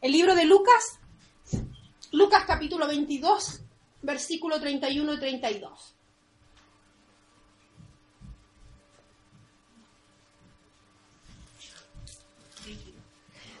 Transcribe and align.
El 0.00 0.12
libro 0.12 0.34
de 0.34 0.46
Lucas, 0.46 0.98
Lucas 2.12 2.44
capítulo 2.46 2.86
22, 2.86 3.60
versículo 4.00 4.58
31 4.58 5.12
y 5.12 5.18
32. 5.18 5.94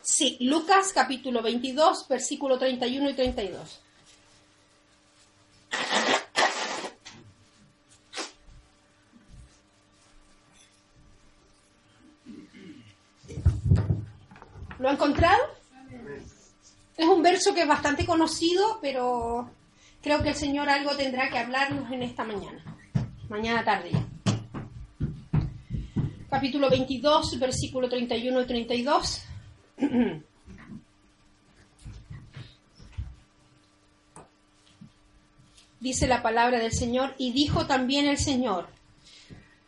Sí, 0.00 0.38
Lucas 0.40 0.92
capítulo 0.94 1.42
22, 1.42 2.08
versículo 2.08 2.58
31 2.58 3.10
y 3.10 3.14
32. 3.14 3.80
¿Lo 14.78 14.88
ha 14.88 14.92
encontrado? 14.92 15.49
Un 17.20 17.24
verso 17.24 17.52
que 17.52 17.60
es 17.60 17.68
bastante 17.68 18.06
conocido, 18.06 18.78
pero 18.80 19.50
creo 20.00 20.22
que 20.22 20.30
el 20.30 20.34
Señor 20.34 20.70
algo 20.70 20.96
tendrá 20.96 21.28
que 21.28 21.36
hablarnos 21.36 21.92
en 21.92 22.02
esta 22.02 22.24
mañana, 22.24 22.64
mañana 23.28 23.62
tarde 23.62 23.90
Capítulo 26.30 26.70
22, 26.70 27.38
versículo 27.38 27.90
31 27.90 28.40
y 28.40 28.46
32. 28.46 29.22
Dice 35.80 36.06
la 36.06 36.22
palabra 36.22 36.58
del 36.58 36.72
Señor, 36.72 37.14
y 37.18 37.32
dijo 37.32 37.66
también 37.66 38.06
el 38.06 38.16
Señor, 38.16 38.66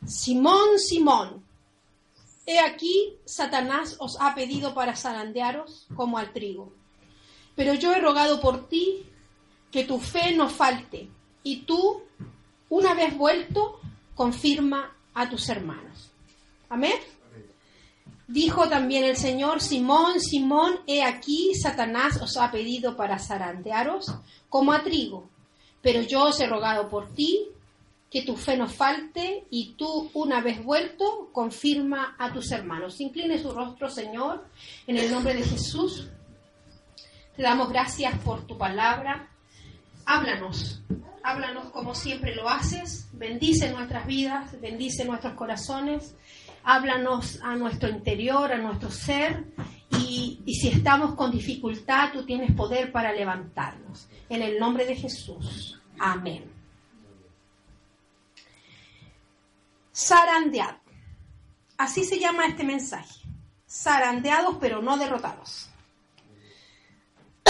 Simón, 0.07 0.79
Simón, 0.79 1.45
he 2.47 2.61
aquí, 2.61 3.19
Satanás 3.27 3.97
os 3.99 4.17
ha 4.23 4.35
pedido 4.35 4.73
para 4.73 4.97
zarandearos 4.97 5.87
como 5.95 6.17
al 6.17 6.33
trigo. 6.33 6.81
Pero 7.55 7.75
yo 7.75 7.93
he 7.93 8.01
rogado 8.01 8.41
por 8.41 8.69
ti 8.69 9.05
que 9.71 9.85
tu 9.85 9.99
fe 9.99 10.35
no 10.35 10.49
falte, 10.49 11.09
y 11.43 11.63
tú, 11.63 12.03
una 12.69 12.95
vez 12.95 13.17
vuelto, 13.17 13.81
confirma 14.15 14.95
a 15.15 15.29
tus 15.29 15.49
hermanos. 15.49 16.11
Amén. 16.69 16.95
Dijo 18.29 18.69
también 18.69 19.05
el 19.05 19.17
Señor, 19.17 19.61
Simón, 19.61 20.21
Simón, 20.21 20.81
he 20.87 21.03
aquí, 21.03 21.55
Satanás 21.55 22.21
os 22.23 22.37
ha 22.37 22.51
pedido 22.51 22.97
para 22.97 23.19
zarandearos 23.19 24.15
como 24.49 24.73
a 24.73 24.83
trigo, 24.83 25.29
pero 25.83 26.03
yo 26.03 26.25
os 26.25 26.41
he 26.41 26.47
rogado 26.47 26.89
por 26.89 27.13
ti, 27.13 27.49
que 28.11 28.23
tu 28.23 28.37
fe 28.37 28.57
no 28.57 28.69
falte, 28.69 29.47
y 29.51 29.73
tú, 29.75 30.11
una 30.15 30.41
vez 30.41 30.63
vuelto, 30.63 31.31
confirma 31.33 32.15
a 32.19 32.33
tus 32.33 32.53
hermanos. 32.53 33.01
Incline 33.01 33.39
su 33.39 33.51
rostro, 33.51 33.89
Señor, 33.89 34.47
en 34.87 34.99
el 34.99 35.11
nombre 35.11 35.35
de 35.35 35.43
Jesús. 35.43 36.09
Te 37.37 37.43
damos 37.43 37.71
gracias 37.71 38.19
por 38.19 38.47
tu 38.47 38.59
palabra. 38.59 39.29
Háblanos, 40.05 40.83
háblanos 41.23 41.71
como 41.71 41.95
siempre 41.95 42.35
lo 42.35 42.49
haces. 42.49 43.09
Bendice 43.13 43.71
nuestras 43.71 44.07
vidas, 44.07 44.61
bendice 44.61 45.05
nuestros 45.05 45.35
corazones 45.35 46.15
háblanos 46.65 47.41
a 47.43 47.57
nuestro 47.57 47.89
interior, 47.89 48.53
a 48.53 48.59
nuestro 48.59 48.91
ser, 48.91 49.45
y, 49.99 50.43
si 50.47 50.69
estamos 50.69 51.15
con 51.15 51.31
dificultad, 51.31 52.13
tú 52.13 52.25
tienes 52.25 52.55
poder 52.55 52.93
para 52.93 53.13
levantarnos. 53.13 54.09
En 54.29 54.43
el 54.43 54.59
nombre 54.59 54.87
de 54.87 54.97
Jesús. 54.97 55.81
Amén. 55.99 56.51
Sarandeado. 59.93 60.79
Así 61.77 62.05
se 62.05 62.19
llama 62.19 62.47
este 62.47 62.65
mensaje. 62.65 63.21
Zarandeados 63.69 64.57
pero 64.61 64.81
no 64.81 64.97
derrotados. 64.97 65.69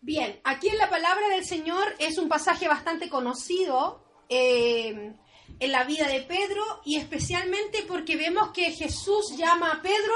Bien, 0.00 0.40
aquí 0.44 0.68
en 0.68 0.78
la 0.78 0.90
palabra 0.90 1.28
del 1.28 1.44
Señor 1.44 1.94
es 1.98 2.18
un 2.18 2.28
pasaje 2.28 2.68
bastante 2.68 3.08
conocido. 3.08 4.04
Eh, 4.28 5.14
en 5.62 5.70
la 5.70 5.84
vida 5.84 6.08
de 6.08 6.22
Pedro 6.22 6.80
y 6.84 6.96
especialmente 6.96 7.84
porque 7.86 8.16
vemos 8.16 8.50
que 8.50 8.72
Jesús 8.72 9.36
llama 9.36 9.70
a 9.70 9.82
Pedro 9.82 10.14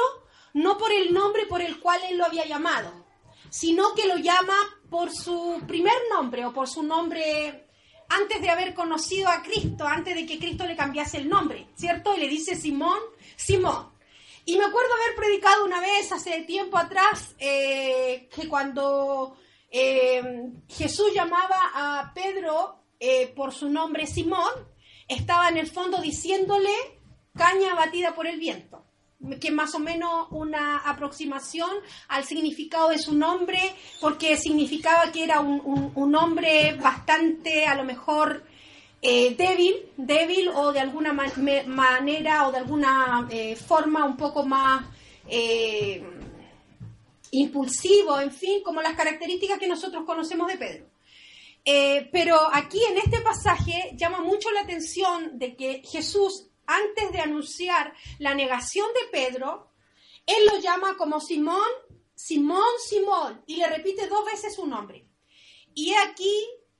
no 0.54 0.76
por 0.76 0.90
el 0.90 1.14
nombre 1.14 1.46
por 1.46 1.60
el 1.60 1.78
cual 1.78 2.00
él 2.10 2.18
lo 2.18 2.24
había 2.24 2.46
llamado, 2.46 3.04
sino 3.48 3.94
que 3.94 4.08
lo 4.08 4.16
llama 4.16 4.56
por 4.90 5.12
su 5.12 5.62
primer 5.68 5.94
nombre 6.10 6.44
o 6.46 6.52
por 6.52 6.66
su 6.66 6.82
nombre 6.82 7.68
antes 8.08 8.40
de 8.40 8.50
haber 8.50 8.74
conocido 8.74 9.28
a 9.28 9.42
Cristo, 9.42 9.86
antes 9.86 10.16
de 10.16 10.26
que 10.26 10.38
Cristo 10.38 10.66
le 10.66 10.74
cambiase 10.74 11.18
el 11.18 11.28
nombre, 11.28 11.68
¿cierto? 11.76 12.16
Y 12.16 12.20
le 12.20 12.28
dice 12.28 12.56
Simón, 12.56 12.98
Simón. 13.36 13.95
Y 14.48 14.56
me 14.56 14.64
acuerdo 14.64 14.90
haber 14.94 15.16
predicado 15.16 15.64
una 15.64 15.80
vez 15.80 16.12
hace 16.12 16.42
tiempo 16.42 16.78
atrás 16.78 17.34
eh, 17.40 18.28
que 18.32 18.48
cuando 18.48 19.36
eh, 19.68 20.22
Jesús 20.68 21.12
llamaba 21.12 21.72
a 21.74 22.12
Pedro 22.14 22.84
eh, 23.00 23.26
por 23.34 23.52
su 23.52 23.68
nombre 23.68 24.06
Simón, 24.06 24.52
estaba 25.08 25.48
en 25.48 25.56
el 25.56 25.66
fondo 25.66 26.00
diciéndole 26.00 26.70
caña 27.34 27.74
batida 27.74 28.14
por 28.14 28.28
el 28.28 28.38
viento, 28.38 28.86
que 29.40 29.50
más 29.50 29.74
o 29.74 29.80
menos 29.80 30.28
una 30.30 30.78
aproximación 30.78 31.70
al 32.06 32.24
significado 32.24 32.90
de 32.90 32.98
su 32.98 33.14
nombre, 33.14 33.58
porque 34.00 34.36
significaba 34.36 35.10
que 35.10 35.24
era 35.24 35.40
un, 35.40 36.14
hombre 36.14 36.74
bastante, 36.74 37.66
a 37.66 37.74
lo 37.74 37.82
mejor, 37.82 38.44
eh, 39.08 39.36
débil, 39.36 39.92
débil 39.96 40.48
o 40.48 40.72
de 40.72 40.80
alguna 40.80 41.12
manera 41.12 42.48
o 42.48 42.50
de 42.50 42.58
alguna 42.58 43.28
eh, 43.30 43.54
forma 43.54 44.04
un 44.04 44.16
poco 44.16 44.44
más 44.44 44.84
eh, 45.28 46.02
impulsivo, 47.30 48.18
en 48.18 48.32
fin, 48.32 48.64
como 48.64 48.82
las 48.82 48.96
características 48.96 49.60
que 49.60 49.68
nosotros 49.68 50.04
conocemos 50.04 50.48
de 50.48 50.58
Pedro. 50.58 50.86
Pero 52.10 52.36
aquí 52.52 52.80
en 52.82 52.98
este 52.98 53.20
pasaje 53.20 53.92
llama 53.94 54.22
mucho 54.22 54.50
la 54.50 54.62
atención 54.62 55.38
de 55.38 55.54
que 55.54 55.82
Jesús, 55.84 56.48
antes 56.66 57.12
de 57.12 57.20
anunciar 57.20 57.94
la 58.18 58.34
negación 58.34 58.88
de 58.92 59.18
Pedro, 59.20 59.70
él 60.26 60.46
lo 60.52 60.58
llama 60.58 60.96
como 60.96 61.20
Simón, 61.20 61.70
Simón, 62.16 62.74
Simón, 62.84 63.40
y 63.46 63.56
le 63.56 63.68
repite 63.68 64.08
dos 64.08 64.24
veces 64.24 64.56
su 64.56 64.66
nombre. 64.66 65.06
Y 65.74 65.92
aquí 65.94 66.34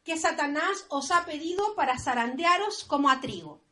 que 0.06 0.17
Satanás 0.17 0.87
os 0.89 1.11
ha 1.11 1.27
pedido 1.27 1.75
para 1.75 1.99
zarandearos 1.99 2.84
como 2.84 3.11
a 3.11 3.21
trigo. 3.21 3.65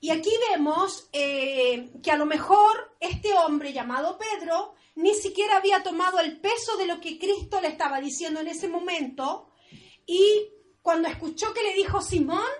Y 0.00 0.10
aquí 0.10 0.32
vemos 0.50 1.08
eh, 1.12 1.92
que 2.02 2.10
a 2.10 2.16
lo 2.16 2.26
mejor 2.26 2.96
este 2.98 3.32
hombre 3.34 3.72
llamado 3.72 4.18
Pedro 4.18 4.74
ni 4.96 5.14
siquiera 5.14 5.58
había 5.58 5.84
tomado 5.84 6.18
el 6.18 6.40
peso 6.40 6.76
de 6.76 6.86
lo 6.86 7.00
que 7.00 7.16
Cristo 7.16 7.60
le 7.60 7.68
estaba 7.68 8.00
diciendo 8.00 8.40
en 8.40 8.48
ese 8.48 8.66
momento, 8.66 9.52
y 10.04 10.48
cuando 10.82 11.08
escuchó 11.08 11.54
que 11.54 11.62
le 11.62 11.74
dijo 11.74 12.02
Simón, 12.02 12.50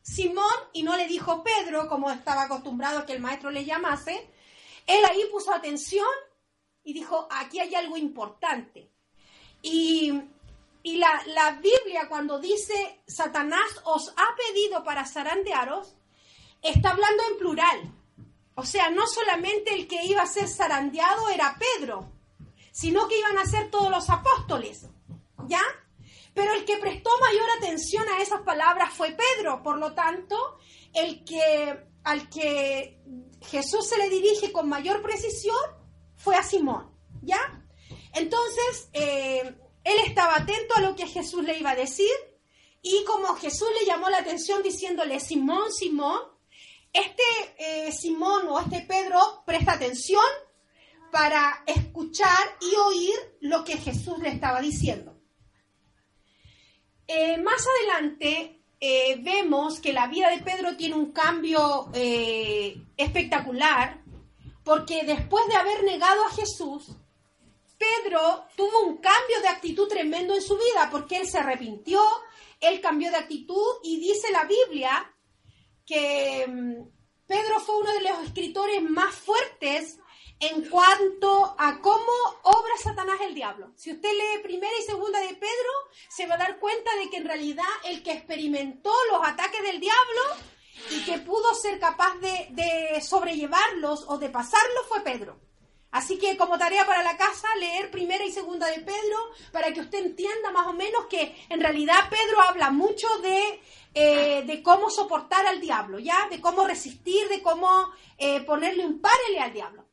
Simón, 0.00 0.54
y 0.72 0.84
no 0.84 0.96
le 0.96 1.08
dijo 1.08 1.42
Pedro, 1.42 1.88
como 1.88 2.12
estaba 2.12 2.44
acostumbrado 2.44 3.04
que 3.04 3.12
el 3.12 3.20
maestro 3.20 3.50
le 3.50 3.64
llamase, 3.64 4.30
él 4.86 5.04
ahí 5.10 5.24
puso 5.32 5.52
atención 5.52 6.06
y 6.84 6.92
dijo, 6.94 7.26
aquí 7.28 7.58
hay 7.58 7.74
algo 7.74 7.96
importante. 7.96 8.92
Y, 9.62 10.12
la, 10.84 11.22
la, 11.26 11.52
Biblia 11.52 12.08
cuando 12.08 12.38
dice, 12.38 13.02
Satanás 13.06 13.80
os 13.84 14.08
ha 14.10 14.36
pedido 14.36 14.82
para 14.82 15.06
zarandearos, 15.06 15.94
está 16.60 16.90
hablando 16.90 17.22
en 17.30 17.38
plural. 17.38 17.94
O 18.54 18.64
sea, 18.64 18.90
no 18.90 19.06
solamente 19.06 19.74
el 19.74 19.86
que 19.86 20.04
iba 20.04 20.22
a 20.22 20.26
ser 20.26 20.48
zarandeado 20.48 21.28
era 21.28 21.56
Pedro, 21.58 22.12
sino 22.72 23.08
que 23.08 23.18
iban 23.18 23.38
a 23.38 23.46
ser 23.46 23.70
todos 23.70 23.90
los 23.90 24.10
apóstoles. 24.10 24.86
¿Ya? 25.46 25.62
Pero 26.34 26.52
el 26.54 26.64
que 26.64 26.78
prestó 26.78 27.10
mayor 27.20 27.48
atención 27.58 28.04
a 28.08 28.22
esas 28.22 28.40
palabras 28.42 28.92
fue 28.94 29.16
Pedro, 29.16 29.62
por 29.62 29.78
lo 29.78 29.92
tanto, 29.94 30.58
el 30.94 31.24
que 31.24 31.86
al 32.04 32.28
que 32.28 33.00
Jesús 33.42 33.88
se 33.88 33.98
le 33.98 34.08
dirige 34.08 34.50
con 34.50 34.68
mayor 34.68 35.02
precisión 35.02 35.56
fue 36.16 36.36
a 36.36 36.42
Simón, 36.42 36.90
¿ya? 37.22 37.62
Entonces, 38.14 38.88
eh, 38.92 39.54
él 39.84 39.96
estaba 40.06 40.36
atento 40.36 40.74
a 40.76 40.80
lo 40.80 40.94
que 40.94 41.06
Jesús 41.06 41.42
le 41.44 41.58
iba 41.58 41.70
a 41.70 41.76
decir 41.76 42.10
y 42.82 43.04
como 43.04 43.34
Jesús 43.36 43.68
le 43.78 43.86
llamó 43.86 44.10
la 44.10 44.18
atención 44.18 44.62
diciéndole, 44.62 45.20
Simón, 45.20 45.72
Simón, 45.72 46.20
este 46.92 47.22
eh, 47.58 47.92
Simón 47.92 48.48
o 48.48 48.58
este 48.60 48.80
Pedro 48.80 49.18
presta 49.46 49.72
atención 49.72 50.24
para 51.10 51.62
escuchar 51.66 52.38
y 52.60 52.74
oír 52.74 53.14
lo 53.40 53.64
que 53.64 53.76
Jesús 53.76 54.18
le 54.18 54.30
estaba 54.30 54.60
diciendo. 54.60 55.16
Eh, 57.06 57.38
más 57.38 57.64
adelante 57.66 58.62
eh, 58.80 59.16
vemos 59.20 59.78
que 59.80 59.92
la 59.92 60.08
vida 60.08 60.30
de 60.30 60.42
Pedro 60.42 60.76
tiene 60.76 60.96
un 60.96 61.12
cambio 61.12 61.90
espectacular, 62.96 64.02
porque 64.64 65.04
después 65.04 65.46
de 65.48 65.54
haber 65.54 65.84
negado 65.84 66.24
a 66.24 66.30
Jesús, 66.30 66.96
Pedro 67.82 68.46
tuvo 68.56 68.84
un 68.84 68.98
cambio 68.98 69.40
de 69.40 69.48
actitud 69.48 69.88
tremendo 69.88 70.34
en 70.34 70.42
su 70.42 70.56
vida, 70.56 70.88
porque 70.90 71.16
él 71.16 71.28
se 71.28 71.38
arrepintió, 71.38 72.00
él 72.60 72.80
cambió 72.80 73.10
de 73.10 73.16
actitud 73.16 73.78
y 73.82 73.98
dice 73.98 74.30
la 74.30 74.44
Biblia 74.44 75.12
que 75.84 76.46
mm, 76.46 77.26
Pedro 77.26 77.58
fue 77.60 77.78
uno 77.78 77.92
de 77.92 78.00
los 78.02 78.18
escritores 78.24 78.82
más 78.82 79.14
fuertes 79.14 79.98
en 80.38 80.68
cuanto 80.68 81.56
a 81.58 81.80
cómo 81.80 82.12
obra 82.44 82.76
Satanás 82.82 83.20
el 83.20 83.34
diablo. 83.34 83.72
Si 83.76 83.92
usted 83.92 84.12
lee 84.12 84.42
primera 84.42 84.72
y 84.78 84.82
segunda 84.82 85.18
de 85.20 85.34
Pedro, 85.34 85.72
se 86.08 86.26
va 86.26 86.34
a 86.34 86.38
dar 86.38 86.58
cuenta 86.60 86.94
de 86.96 87.10
que 87.10 87.16
en 87.16 87.24
realidad 87.24 87.64
el 87.84 88.02
que 88.02 88.12
experimentó 88.12 88.92
los 89.10 89.26
ataques 89.26 89.62
del 89.62 89.80
diablo 89.80 90.22
y 90.90 91.04
que 91.04 91.18
pudo 91.18 91.54
ser 91.54 91.80
capaz 91.80 92.14
de, 92.20 92.48
de 92.50 93.00
sobrellevarlos 93.00 94.04
o 94.08 94.18
de 94.18 94.30
pasarlos 94.30 94.86
fue 94.88 95.00
Pedro. 95.00 95.51
Así 95.92 96.18
que 96.18 96.38
como 96.38 96.58
tarea 96.58 96.86
para 96.86 97.02
la 97.02 97.18
casa, 97.18 97.46
leer 97.60 97.90
primera 97.90 98.24
y 98.24 98.32
segunda 98.32 98.66
de 98.66 98.80
Pedro 98.80 99.18
para 99.52 99.72
que 99.74 99.80
usted 99.82 100.06
entienda 100.06 100.50
más 100.50 100.66
o 100.66 100.72
menos 100.72 101.04
que 101.04 101.36
en 101.50 101.60
realidad 101.60 102.08
Pedro 102.08 102.40
habla 102.40 102.70
mucho 102.70 103.06
de, 103.18 103.60
eh, 103.92 104.62
cómo 104.64 104.88
soportar 104.88 105.46
al 105.46 105.60
diablo, 105.60 105.98
¿ya? 105.98 106.28
De 106.30 106.40
cómo 106.40 106.66
resistir, 106.66 107.28
de 107.28 107.42
cómo 107.42 107.68
eh, 108.16 108.40
ponerle 108.40 108.86
un 108.86 109.02
párele 109.02 109.40
al 109.40 109.52
diablo. 109.52 109.86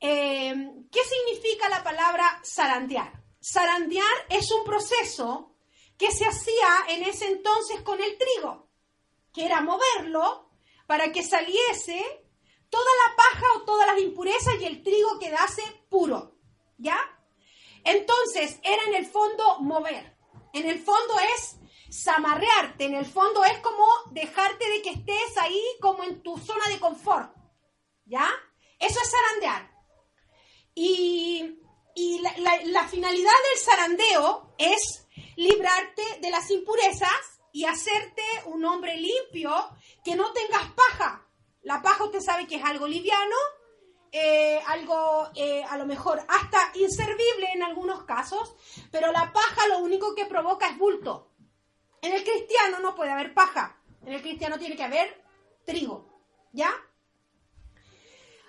Eh, 0.00 0.54
¿Qué 0.90 1.00
significa 1.04 1.68
la 1.68 1.84
palabra 1.84 2.40
zarandear? 2.42 3.22
Zarandear 3.42 4.26
es 4.30 4.50
un 4.50 4.64
proceso 4.64 5.56
que 5.98 6.10
se 6.10 6.24
hacía 6.24 6.86
en 6.88 7.04
ese 7.04 7.26
entonces 7.26 7.82
con 7.82 8.02
el 8.02 8.16
trigo, 8.16 8.70
que 9.30 9.44
era 9.44 9.60
moverlo 9.60 10.48
para 10.86 11.12
que 11.12 11.22
saliese 11.22 12.02
toda 12.70 12.90
la 13.06 13.16
paja 13.16 13.46
o 13.56 13.62
todas 13.62 13.86
las 13.86 14.00
impurezas 14.00 14.54
y 14.60 14.64
el 14.64 14.82
trigo 14.82 15.18
quedase 15.18 15.62
puro. 15.88 16.36
¿Ya? 16.78 16.98
Entonces, 17.84 18.58
era 18.62 18.82
en 18.84 18.94
el 18.94 19.06
fondo 19.06 19.58
mover. 19.60 20.16
En 20.52 20.68
el 20.68 20.78
fondo 20.78 21.14
es 21.36 21.56
zamarrearte, 21.92 22.84
en 22.84 22.94
el 22.94 23.06
fondo 23.06 23.44
es 23.44 23.58
como 23.58 23.84
dejarte 24.12 24.68
de 24.68 24.82
que 24.82 24.90
estés 24.90 25.36
ahí 25.38 25.62
como 25.80 26.04
en 26.04 26.22
tu 26.22 26.38
zona 26.38 26.64
de 26.68 26.78
confort. 26.78 27.34
¿Ya? 28.04 28.28
Eso 28.78 28.98
es 29.00 29.10
zarandear. 29.10 29.70
Y, 30.74 31.56
la 32.66 32.88
finalidad 32.88 33.32
del 33.50 33.62
zarandeo 33.62 34.54
es 34.56 35.06
librarte 35.36 36.02
de 36.20 36.30
las 36.30 36.50
impurezas 36.50 37.40
y 37.52 37.64
hacerte 37.64 38.22
un 38.46 38.64
hombre 38.64 38.96
limpio 38.96 39.52
que 40.04 40.14
no 40.14 40.32
tengas 40.32 40.70
paja, 40.72 41.28
la 41.62 41.82
paja 41.82 42.04
usted 42.04 42.20
sabe 42.20 42.46
que 42.46 42.56
es 42.56 42.64
algo 42.64 42.86
liviano, 42.86 43.36
eh, 44.12 44.60
algo 44.66 45.30
eh, 45.36 45.62
a 45.62 45.76
lo 45.76 45.86
mejor 45.86 46.20
hasta 46.26 46.58
inservible 46.74 47.48
en 47.54 47.62
algunos 47.62 48.04
casos, 48.04 48.54
pero 48.90 49.12
la 49.12 49.32
paja 49.32 49.68
lo 49.68 49.78
único 49.78 50.14
que 50.14 50.26
provoca 50.26 50.68
es 50.68 50.78
bulto. 50.78 51.30
En 52.02 52.12
el 52.12 52.24
cristiano 52.24 52.80
no 52.80 52.94
puede 52.94 53.12
haber 53.12 53.34
paja, 53.34 53.80
en 54.04 54.14
el 54.14 54.22
cristiano 54.22 54.58
tiene 54.58 54.76
que 54.76 54.82
haber 54.82 55.22
trigo, 55.64 56.24
¿ya? 56.52 56.72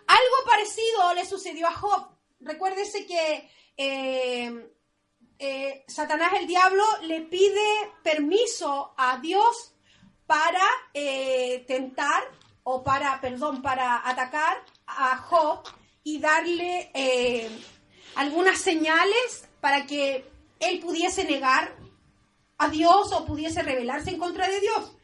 Algo 0.08 0.36
parecido 0.46 1.14
le 1.14 1.26
sucedió 1.26 1.68
a 1.68 1.74
Job. 1.74 2.08
Recuérdese 2.40 3.06
que 3.06 3.50
eh, 3.78 4.74
Satanás 5.88 6.34
el 6.40 6.48
diablo 6.48 6.84
le 7.04 7.22
pide 7.22 7.92
permiso 8.04 8.94
a 8.98 9.18
Dios 9.18 9.76
para 10.26 10.64
tentar 11.68 12.24
o 12.64 12.84
para, 12.84 13.20
perdón, 13.22 13.62
para 13.62 14.08
atacar 14.08 14.64
a 14.88 15.18
Job 15.18 15.64
y 16.04 16.20
darle 16.20 16.92
eh, 16.94 17.50
algunas 18.16 18.60
señales 18.60 19.48
para 19.60 19.86
que 19.86 20.30
él 20.60 20.80
pudiese 20.80 21.24
negar 21.24 21.76
a 22.58 22.70
Dios 22.70 23.12
o 23.12 23.26
pudiese 23.26 23.64
rebelarse 23.64 24.12
en 24.12 24.20
contra 24.20 24.48
de 24.48 24.60
Dios. 24.60 24.96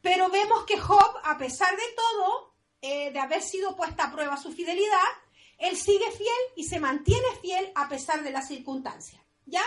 Pero 0.00 0.28
vemos 0.28 0.64
que 0.64 0.78
Job, 0.78 1.16
a 1.24 1.38
pesar 1.38 1.74
de 1.76 1.82
todo, 1.96 2.54
eh, 2.82 3.10
de 3.10 3.18
haber 3.18 3.42
sido 3.42 3.74
puesta 3.76 4.04
a 4.04 4.12
prueba 4.12 4.36
su 4.36 4.52
fidelidad, 4.52 5.08
él 5.58 5.76
sigue 5.76 6.10
fiel 6.10 6.28
y 6.56 6.64
se 6.64 6.78
mantiene 6.78 7.26
fiel 7.40 7.72
a 7.74 7.88
pesar 7.88 8.22
de 8.22 8.30
las 8.30 8.48
circunstancias. 8.48 9.22
¿Ya? 9.46 9.62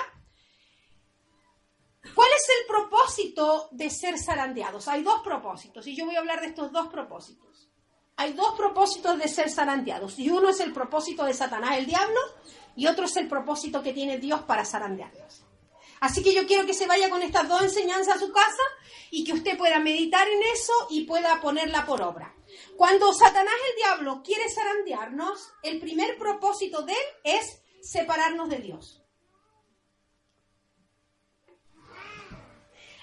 ¿Cuál 2.15 2.29
es 2.35 2.47
el 2.59 2.67
propósito 2.67 3.69
de 3.71 3.89
ser 3.89 4.17
zarandeados? 4.19 4.87
Hay 4.87 5.03
dos 5.03 5.21
propósitos 5.21 5.85
y 5.87 5.95
yo 5.95 6.05
voy 6.05 6.15
a 6.15 6.19
hablar 6.19 6.41
de 6.41 6.47
estos 6.47 6.71
dos 6.71 6.87
propósitos. 6.87 7.69
Hay 8.15 8.33
dos 8.33 8.55
propósitos 8.55 9.17
de 9.19 9.27
ser 9.27 9.49
zarandeados 9.49 10.17
y 10.17 10.29
uno 10.29 10.49
es 10.49 10.59
el 10.59 10.73
propósito 10.73 11.23
de 11.25 11.33
Satanás, 11.33 11.77
el 11.77 11.85
diablo, 11.85 12.19
y 12.75 12.87
otro 12.87 13.05
es 13.05 13.15
el 13.17 13.27
propósito 13.27 13.83
que 13.83 13.93
tiene 13.93 14.17
Dios 14.17 14.41
para 14.41 14.65
zarandearlos. 14.65 15.43
Así 15.99 16.23
que 16.23 16.33
yo 16.33 16.45
quiero 16.45 16.65
que 16.65 16.73
se 16.73 16.87
vaya 16.87 17.09
con 17.09 17.21
estas 17.21 17.47
dos 17.47 17.61
enseñanzas 17.63 18.15
a 18.15 18.19
su 18.19 18.31
casa 18.31 18.63
y 19.09 19.23
que 19.23 19.33
usted 19.33 19.57
pueda 19.57 19.79
meditar 19.79 20.27
en 20.27 20.41
eso 20.53 20.73
y 20.89 21.05
pueda 21.05 21.41
ponerla 21.41 21.85
por 21.85 22.01
obra. 22.01 22.35
Cuando 22.75 23.13
Satanás 23.13 23.53
el 23.71 23.75
diablo 23.77 24.21
quiere 24.23 24.49
zarandearnos, 24.49 25.51
el 25.63 25.79
primer 25.79 26.17
propósito 26.17 26.83
de 26.83 26.93
él 26.93 26.99
es 27.23 27.61
separarnos 27.81 28.49
de 28.49 28.57
Dios. 28.57 29.03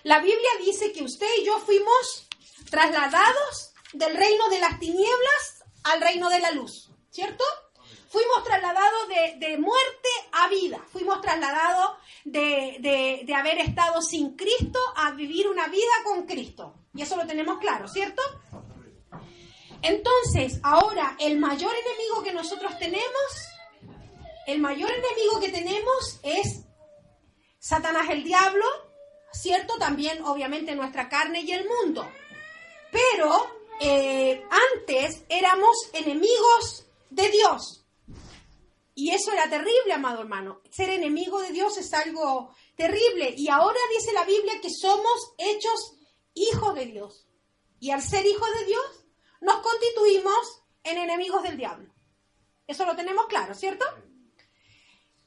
La 0.04 0.20
Biblia 0.20 0.50
dice 0.60 0.92
que 0.92 1.02
usted 1.02 1.26
y 1.40 1.46
yo 1.46 1.58
fuimos 1.60 2.28
trasladados 2.70 3.72
del 3.94 4.14
reino 4.14 4.50
de 4.50 4.60
las 4.60 4.78
tinieblas 4.78 5.64
al 5.82 6.00
reino 6.02 6.28
de 6.28 6.40
la 6.40 6.50
luz, 6.50 6.90
¿cierto? 7.10 7.42
Fuimos 8.08 8.44
trasladados 8.44 9.08
de, 9.08 9.56
muerte 9.56 10.08
a 10.32 10.48
vida, 10.48 10.84
fuimos 10.92 11.22
trasladados 11.22 11.96
de, 12.24 13.22
de 13.26 13.34
haber 13.34 13.58
estado 13.58 14.02
sin 14.02 14.36
Cristo 14.36 14.78
a 14.94 15.12
vivir 15.12 15.48
una 15.48 15.68
vida 15.68 15.92
con 16.04 16.26
Cristo. 16.26 16.74
Y 16.94 17.00
eso 17.00 17.16
lo 17.16 17.26
tenemos 17.26 17.58
claro, 17.58 17.88
¿cierto? 17.88 18.22
Entonces, 19.80 20.60
ahora, 20.62 21.16
el 21.18 21.38
mayor 21.38 21.72
enemigo 21.74 22.22
que 22.22 22.32
nosotros 22.32 22.78
tenemos, 22.78 23.48
el 24.46 24.60
mayor 24.60 24.90
enemigo 24.90 25.40
que 25.40 25.48
tenemos 25.48 26.20
es 26.22 26.66
Satanás 27.58 28.08
el 28.10 28.22
diablo, 28.22 28.64
¿cierto? 29.34 29.76
También, 29.78 30.22
obviamente, 30.24 30.74
nuestra 30.74 31.08
carne 31.08 31.40
y 31.42 31.52
el 31.52 31.66
mundo. 31.68 32.08
Pero 32.90 33.50
eh, 33.80 34.44
antes 34.74 35.24
éramos 35.28 35.76
enemigos 35.92 36.86
de 37.10 37.28
Dios. 37.30 37.84
Y 38.94 39.10
eso 39.10 39.32
era 39.32 39.50
terrible, 39.50 39.92
amado 39.92 40.20
hermano. 40.20 40.60
Ser 40.70 40.90
enemigo 40.90 41.40
de 41.40 41.50
Dios 41.50 41.76
es 41.78 41.92
algo 41.92 42.54
terrible. 42.76 43.34
Y 43.36 43.48
ahora 43.48 43.78
dice 43.96 44.12
la 44.12 44.24
Biblia 44.24 44.60
que 44.62 44.70
somos 44.70 45.34
hechos 45.38 45.94
hijos 46.34 46.74
de 46.74 46.86
Dios. 46.86 47.26
Y 47.80 47.90
al 47.90 48.02
ser 48.02 48.24
hijos 48.24 48.48
de 48.58 48.66
Dios, 48.66 49.04
nos 49.40 49.56
constituimos 49.56 50.62
en 50.84 50.98
enemigos 50.98 51.42
del 51.42 51.56
diablo. 51.56 51.92
Eso 52.66 52.86
lo 52.86 52.94
tenemos 52.94 53.26
claro, 53.26 53.54
¿cierto? 53.54 53.84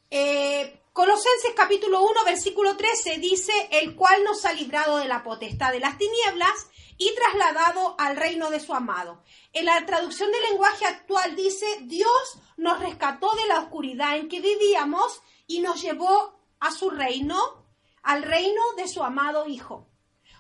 Eh, 0.10 0.82
Colosenses 0.98 1.54
capítulo 1.56 2.02
1, 2.02 2.26
versículo 2.26 2.76
13 2.76 3.20
dice, 3.20 3.54
el 3.70 3.96
cual 3.96 4.24
nos 4.24 4.46
ha 4.46 4.54
librado 4.54 4.98
de 4.98 5.08
la 5.08 5.22
potestad 5.22 5.72
de 5.72 5.80
las 5.80 5.96
tinieblas 6.00 6.72
y 6.98 7.14
trasladado 7.14 7.94
al 8.00 8.16
reino 8.16 8.50
de 8.50 8.60
su 8.60 8.74
amado. 8.74 9.22
En 9.54 9.66
la 9.66 9.86
traducción 9.86 10.32
del 10.32 10.42
lenguaje 10.50 10.88
actual 10.88 11.36
dice, 11.36 11.68
Dios 11.84 12.40
nos 12.58 12.80
rescató 12.80 13.30
de 13.36 13.46
la 13.46 13.60
oscuridad 13.60 14.18
en 14.18 14.28
que 14.28 14.42
vivíamos 14.42 15.22
y 15.46 15.60
nos 15.60 15.84
llevó 15.84 16.42
a 16.60 16.72
su 16.72 16.90
reino, 16.90 17.64
al 18.02 18.24
reino 18.24 18.64
de 18.76 18.88
su 18.88 19.04
amado 19.04 19.46
Hijo. 19.46 19.88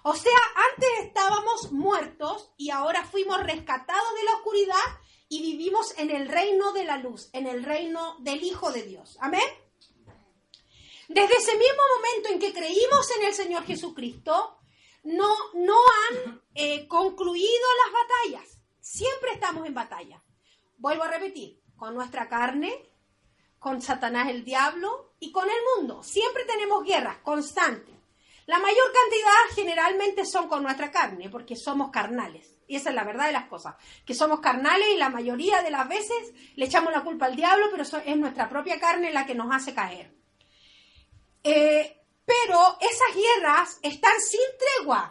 O 0.01 0.15
sea, 0.15 0.39
antes 0.73 0.89
estábamos 1.03 1.71
muertos 1.71 2.51
y 2.57 2.71
ahora 2.71 3.05
fuimos 3.05 3.43
rescatados 3.43 4.15
de 4.15 4.23
la 4.23 4.33
oscuridad 4.37 5.01
y 5.29 5.43
vivimos 5.43 5.95
en 5.99 6.09
el 6.09 6.27
reino 6.27 6.73
de 6.73 6.83
la 6.83 6.97
luz, 6.97 7.29
en 7.33 7.45
el 7.45 7.63
reino 7.63 8.15
del 8.21 8.43
Hijo 8.43 8.71
de 8.71 8.81
Dios. 8.81 9.19
Amén. 9.21 9.66
Desde 11.07 11.35
ese 11.35 11.57
mismo 11.57 11.81
momento 11.95 12.29
en 12.29 12.39
que 12.39 12.53
creímos 12.53 13.09
en 13.17 13.25
el 13.25 13.33
Señor 13.33 13.63
Jesucristo, 13.65 14.59
no, 15.03 15.33
no 15.53 15.75
han 15.75 16.41
eh, 16.53 16.87
concluido 16.87 17.67
las 17.85 17.93
batallas. 17.93 18.59
Siempre 18.81 19.31
estamos 19.31 19.65
en 19.65 19.73
batalla. 19.73 20.21
Vuelvo 20.77 21.03
a 21.03 21.11
repetir, 21.11 21.61
con 21.77 21.95
nuestra 21.95 22.27
carne, 22.27 22.91
con 23.57 23.81
Satanás 23.81 24.29
el 24.29 24.43
diablo 24.43 25.13
y 25.19 25.31
con 25.31 25.45
el 25.49 25.57
mundo. 25.75 26.03
Siempre 26.03 26.43
tenemos 26.45 26.83
guerras 26.83 27.17
constantes. 27.19 27.95
La 28.45 28.59
mayor 28.59 28.91
cantidad 28.93 29.55
generalmente 29.55 30.25
son 30.25 30.47
con 30.47 30.63
nuestra 30.63 30.91
carne, 30.91 31.29
porque 31.29 31.55
somos 31.55 31.89
carnales. 31.91 32.55
Y 32.67 32.75
esa 32.75 32.89
es 32.89 32.95
la 32.95 33.03
verdad 33.05 33.27
de 33.27 33.31
las 33.31 33.47
cosas, 33.47 33.75
que 34.05 34.13
somos 34.13 34.41
carnales 34.41 34.87
y 34.93 34.97
la 34.97 35.09
mayoría 35.09 35.61
de 35.61 35.71
las 35.71 35.87
veces 35.87 36.33
le 36.55 36.65
echamos 36.65 36.91
la 36.91 37.03
culpa 37.03 37.27
al 37.27 37.35
diablo, 37.35 37.67
pero 37.71 37.83
es 37.83 38.17
nuestra 38.17 38.49
propia 38.49 38.79
carne 38.79 39.11
la 39.11 39.25
que 39.25 39.35
nos 39.35 39.53
hace 39.55 39.73
caer. 39.73 40.13
Eh, 41.43 41.97
pero 42.25 42.77
esas 42.81 43.15
guerras 43.15 43.79
están 43.81 44.19
sin 44.19 44.39
tregua. 44.59 45.09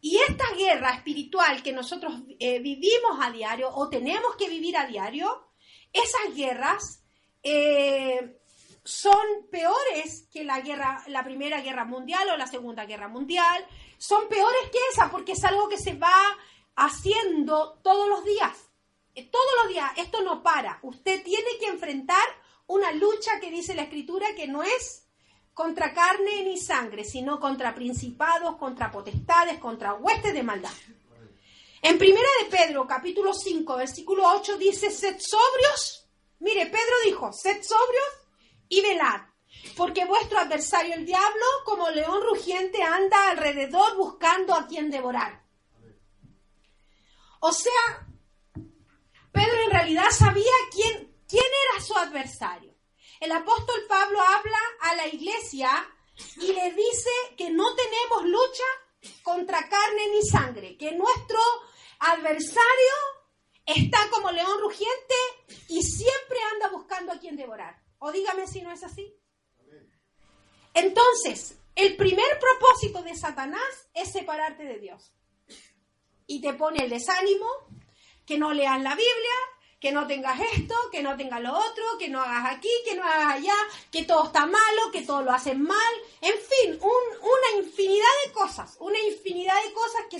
Y 0.00 0.18
esta 0.18 0.52
guerra 0.56 0.90
espiritual 0.94 1.62
que 1.62 1.72
nosotros 1.72 2.14
eh, 2.40 2.58
vivimos 2.58 3.18
a 3.20 3.30
diario 3.30 3.70
o 3.72 3.88
tenemos 3.88 4.34
que 4.36 4.48
vivir 4.48 4.76
a 4.76 4.86
diario, 4.86 5.46
esas 5.92 6.34
guerras 6.34 7.04
eh, 7.42 8.40
son 8.82 9.46
peores 9.50 10.26
que 10.32 10.42
la 10.42 10.60
guerra, 10.60 11.04
la 11.06 11.22
primera 11.22 11.60
guerra 11.60 11.84
mundial 11.84 12.30
o 12.30 12.36
la 12.36 12.46
segunda 12.46 12.86
guerra 12.86 13.08
mundial. 13.08 13.64
Son 13.98 14.28
peores 14.28 14.70
que 14.72 14.78
esa 14.92 15.10
porque 15.10 15.32
es 15.32 15.44
algo 15.44 15.68
que 15.68 15.78
se 15.78 15.94
va 15.94 16.36
haciendo 16.74 17.78
todos 17.82 18.08
los 18.08 18.24
días. 18.24 18.70
todos 19.30 19.50
los 19.62 19.72
días, 19.72 19.90
esto 19.98 20.22
no 20.22 20.42
para. 20.42 20.80
Usted 20.82 21.22
tiene 21.22 21.58
que 21.60 21.66
enfrentar 21.66 22.24
una 22.66 22.90
lucha 22.92 23.38
que 23.40 23.50
dice 23.50 23.74
la 23.74 23.82
escritura 23.82 24.34
que 24.34 24.48
no 24.48 24.62
es 24.62 25.01
contra 25.54 25.92
carne 25.92 26.44
ni 26.44 26.58
sangre, 26.58 27.04
sino 27.04 27.38
contra 27.38 27.74
principados, 27.74 28.56
contra 28.56 28.90
potestades, 28.90 29.58
contra 29.58 29.94
huestes 29.94 30.32
de 30.32 30.42
maldad. 30.42 30.72
En 31.82 31.98
primera 31.98 32.28
de 32.42 32.56
Pedro, 32.56 32.86
capítulo 32.86 33.34
5, 33.34 33.76
versículo 33.76 34.28
8, 34.36 34.56
dice, 34.56 34.90
sed 34.90 35.16
sobrios. 35.18 36.08
Mire, 36.38 36.66
Pedro 36.66 36.94
dijo, 37.04 37.32
sed 37.32 37.62
sobrios 37.62 38.06
y 38.68 38.80
velad, 38.80 39.22
porque 39.76 40.04
vuestro 40.04 40.38
adversario 40.38 40.94
el 40.94 41.04
diablo, 41.04 41.44
como 41.64 41.90
león 41.90 42.22
rugiente, 42.22 42.82
anda 42.82 43.30
alrededor 43.30 43.96
buscando 43.96 44.54
a 44.54 44.66
quien 44.66 44.90
devorar. 44.90 45.42
O 47.40 47.52
sea, 47.52 48.06
Pedro 49.32 49.62
en 49.64 49.70
realidad 49.70 50.10
sabía 50.10 50.52
quién, 50.70 51.12
quién 51.28 51.44
era 51.44 51.84
su 51.84 51.96
adversario. 51.96 52.72
El 53.22 53.30
apóstol 53.30 53.80
Pablo 53.88 54.20
habla 54.20 54.41
la 55.02 55.08
iglesia 55.08 55.70
y 56.36 56.52
le 56.52 56.72
dice 56.72 57.10
que 57.36 57.50
no 57.50 57.64
tenemos 57.74 58.24
lucha 58.24 58.64
contra 59.22 59.68
carne 59.68 60.08
ni 60.10 60.22
sangre, 60.22 60.76
que 60.76 60.92
nuestro 60.92 61.38
adversario 61.98 62.94
está 63.66 63.98
como 64.10 64.30
león 64.30 64.60
rugiente 64.60 65.14
y 65.68 65.82
siempre 65.82 66.38
anda 66.52 66.68
buscando 66.70 67.12
a 67.12 67.18
quien 67.18 67.36
devorar. 67.36 67.80
O 67.98 68.12
dígame 68.12 68.46
si 68.46 68.62
no 68.62 68.72
es 68.72 68.82
así. 68.82 69.14
Entonces, 70.74 71.58
el 71.74 71.96
primer 71.96 72.38
propósito 72.38 73.02
de 73.02 73.16
Satanás 73.16 73.88
es 73.94 74.12
separarte 74.12 74.64
de 74.64 74.78
Dios. 74.78 75.12
Y 76.26 76.40
te 76.40 76.54
pone 76.54 76.84
el 76.84 76.90
desánimo, 76.90 77.46
que 78.24 78.38
no 78.38 78.52
leas 78.52 78.80
la 78.80 78.94
Biblia, 78.94 79.36
que 79.82 79.90
no 79.90 80.06
tengas 80.06 80.38
esto, 80.54 80.76
que 80.92 81.02
no 81.02 81.16
tengas 81.16 81.40
lo 81.40 81.58
otro, 81.58 81.98
que 81.98 82.08
no 82.08 82.22
hagas 82.22 82.54
aquí, 82.56 82.70
que 82.84 82.94
no 82.94 83.02
hagas 83.02 83.34
allá, 83.34 83.56
que 83.90 84.04
todo 84.04 84.26
está 84.26 84.46
malo, 84.46 84.92
que 84.92 85.02
todo 85.02 85.22
lo 85.22 85.32
hacen 85.32 85.60
mal, 85.60 85.92
en 86.20 86.34
fin, 86.38 86.80
una 86.80 87.64
infinidad 87.64 88.06
de 88.24 88.32
cosas, 88.32 88.76
una 88.78 89.00
infinidad 89.00 89.56
de 89.66 89.72
cosas 89.72 90.02
que, 90.08 90.18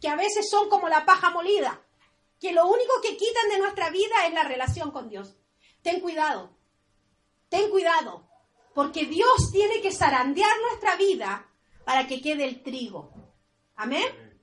que 0.00 0.08
a 0.08 0.16
veces 0.16 0.50
son 0.50 0.68
como 0.68 0.88
la 0.88 1.06
paja 1.06 1.30
molida, 1.30 1.80
que 2.40 2.52
lo 2.52 2.66
único 2.66 3.00
que 3.00 3.16
quitan 3.16 3.48
de 3.50 3.60
nuestra 3.60 3.88
vida 3.90 4.26
es 4.26 4.34
la 4.34 4.42
relación 4.42 4.90
con 4.90 5.08
Dios. 5.08 5.36
Ten 5.80 6.00
cuidado, 6.00 6.50
ten 7.48 7.70
cuidado, 7.70 8.28
porque 8.74 9.06
Dios 9.06 9.52
tiene 9.52 9.80
que 9.80 9.92
zarandear 9.92 10.60
nuestra 10.60 10.96
vida 10.96 11.48
para 11.84 12.08
que 12.08 12.20
quede 12.20 12.46
el 12.46 12.64
trigo. 12.64 13.12
Amén. 13.76 14.40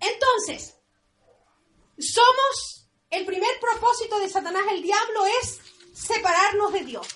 Entonces, 0.00 0.80
somos, 1.98 2.83
el 3.14 3.24
primer 3.24 3.60
propósito 3.60 4.18
de 4.18 4.28
Satanás, 4.28 4.64
el 4.70 4.82
diablo, 4.82 5.24
es 5.40 5.60
separarnos 5.94 6.72
de 6.72 6.80
Dios. 6.80 7.06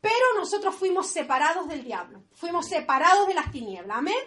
Pero 0.00 0.34
nosotros 0.36 0.74
fuimos 0.74 1.08
separados 1.08 1.68
del 1.68 1.84
diablo, 1.84 2.24
fuimos 2.34 2.66
separados 2.66 3.26
de 3.28 3.34
las 3.34 3.52
tinieblas. 3.52 3.98
Amén. 3.98 4.18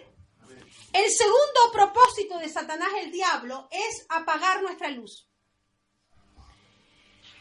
El 0.92 1.10
segundo 1.10 1.72
propósito 1.72 2.38
de 2.38 2.48
Satanás, 2.48 2.88
el 3.00 3.10
diablo, 3.10 3.68
es 3.70 4.06
apagar 4.08 4.62
nuestra 4.62 4.88
luz. 4.88 5.28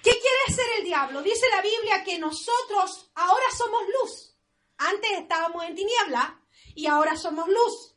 ¿Qué 0.04 0.12
quiere 0.12 0.38
hacer 0.48 0.66
el 0.78 0.84
diablo? 0.84 1.22
Dice 1.22 1.48
la 1.50 1.62
Biblia 1.62 2.04
que 2.04 2.20
nosotros 2.20 3.12
ahora 3.16 3.46
somos 3.58 3.82
luz. 4.02 4.36
Antes 4.78 5.12
estábamos 5.12 5.64
en 5.64 5.76
tiniebla 5.76 6.42
y 6.76 6.88
ahora 6.88 7.16
somos 7.16 7.48
luz. 7.48 7.96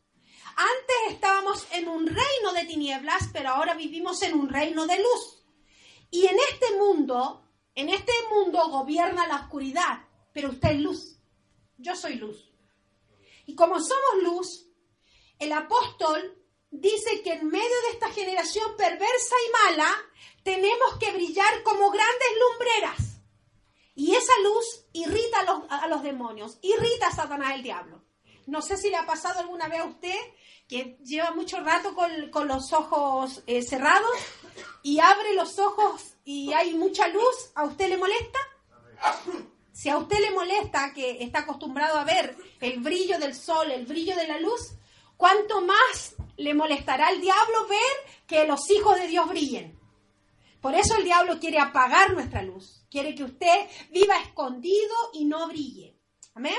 Antes 0.57 1.15
estábamos 1.15 1.67
en 1.73 1.89
un 1.89 2.07
reino 2.07 2.53
de 2.53 2.65
tinieblas, 2.65 3.29
pero 3.33 3.51
ahora 3.51 3.75
vivimos 3.75 4.23
en 4.23 4.35
un 4.35 4.49
reino 4.49 4.87
de 4.87 4.99
luz. 4.99 5.38
Y 6.11 6.27
en 6.27 6.37
este 6.51 6.77
mundo, 6.79 7.45
en 7.75 7.89
este 7.91 8.13
mundo 8.31 8.69
gobierna 8.69 9.27
la 9.27 9.43
oscuridad, 9.43 10.07
pero 10.33 10.51
usted 10.51 10.71
es 10.71 10.81
luz. 10.81 11.19
Yo 11.77 11.95
soy 11.95 12.15
luz. 12.15 12.53
Y 13.47 13.55
como 13.55 13.81
somos 13.81 14.23
luz, 14.23 14.67
el 15.39 15.53
apóstol 15.53 16.43
dice 16.71 17.23
que 17.23 17.33
en 17.33 17.49
medio 17.49 17.83
de 17.83 17.91
esta 17.93 18.11
generación 18.11 18.77
perversa 18.77 19.37
y 19.47 19.71
mala, 19.71 19.91
tenemos 20.43 20.97
que 20.99 21.13
brillar 21.13 21.63
como 21.63 21.91
grandes 21.91 22.29
lumbreras. 22.41 23.09
Y 23.95 24.15
esa 24.15 24.33
luz 24.43 24.87
irrita 24.93 25.41
a 25.69 25.89
los, 25.89 26.03
demonios, 26.03 26.59
irrita 26.63 27.09
a 27.09 27.15
Satanás 27.15 27.55
el 27.55 27.63
diablo. 27.63 28.05
No 28.47 28.63
sé 28.63 28.77
si 28.77 28.91
le 28.91 28.97
ha 28.97 29.07
pasado 29.07 29.41
alguna 29.41 29.69
vez 29.69 29.81
a 29.81 29.87
usted 29.87 30.17
que 30.69 30.99
lleva 31.03 31.33
mucho 31.33 31.61
rato 31.61 31.95
con, 31.95 32.49
los 32.49 32.73
ojos 32.73 33.43
eh, 33.47 33.63
cerrados 33.63 34.11
y 34.83 34.99
abre 35.01 35.35
los 35.35 35.59
ojos 35.59 36.15
y 36.25 36.53
hay 36.53 36.75
mucha 36.75 37.09
luz, 37.09 37.51
¿a 37.55 37.65
usted 37.65 37.89
le 37.89 37.97
molesta? 37.97 38.39
Si 39.73 39.89
a 39.89 39.97
usted 39.97 40.19
le 40.19 40.33
molesta 40.33 40.93
que 40.93 41.23
está 41.23 41.41
acostumbrado 41.41 41.99
a 41.99 42.05
ver 42.05 42.37
el 42.61 42.81
brillo 42.81 43.19
del 43.19 43.35
sol, 43.35 43.71
el 43.71 43.87
brillo 43.87 44.17
de 44.17 44.27
la 44.27 44.41
luz, 44.41 44.73
¿cuánto 45.17 45.61
más 45.61 46.17
le 46.37 46.53
molestará 46.55 47.09
al 47.09 47.21
diablo 47.21 47.67
ver 47.69 48.13
que 48.27 48.47
los 48.47 48.69
hijos 48.71 48.99
de 48.99 49.07
Dios 49.07 49.29
brillen? 49.29 49.79
Por 50.61 50.75
eso 50.75 50.97
el 50.97 51.05
diablo 51.05 51.39
quiere 51.39 51.61
apagar 51.61 52.13
nuestra 52.13 52.43
luz, 52.43 52.85
quiere 52.91 53.15
que 53.15 53.25
usted 53.25 53.69
viva 53.91 54.19
escondido 54.21 54.95
y 55.13 55.25
no 55.25 55.47
brille. 55.47 55.97
Amén. 56.35 56.59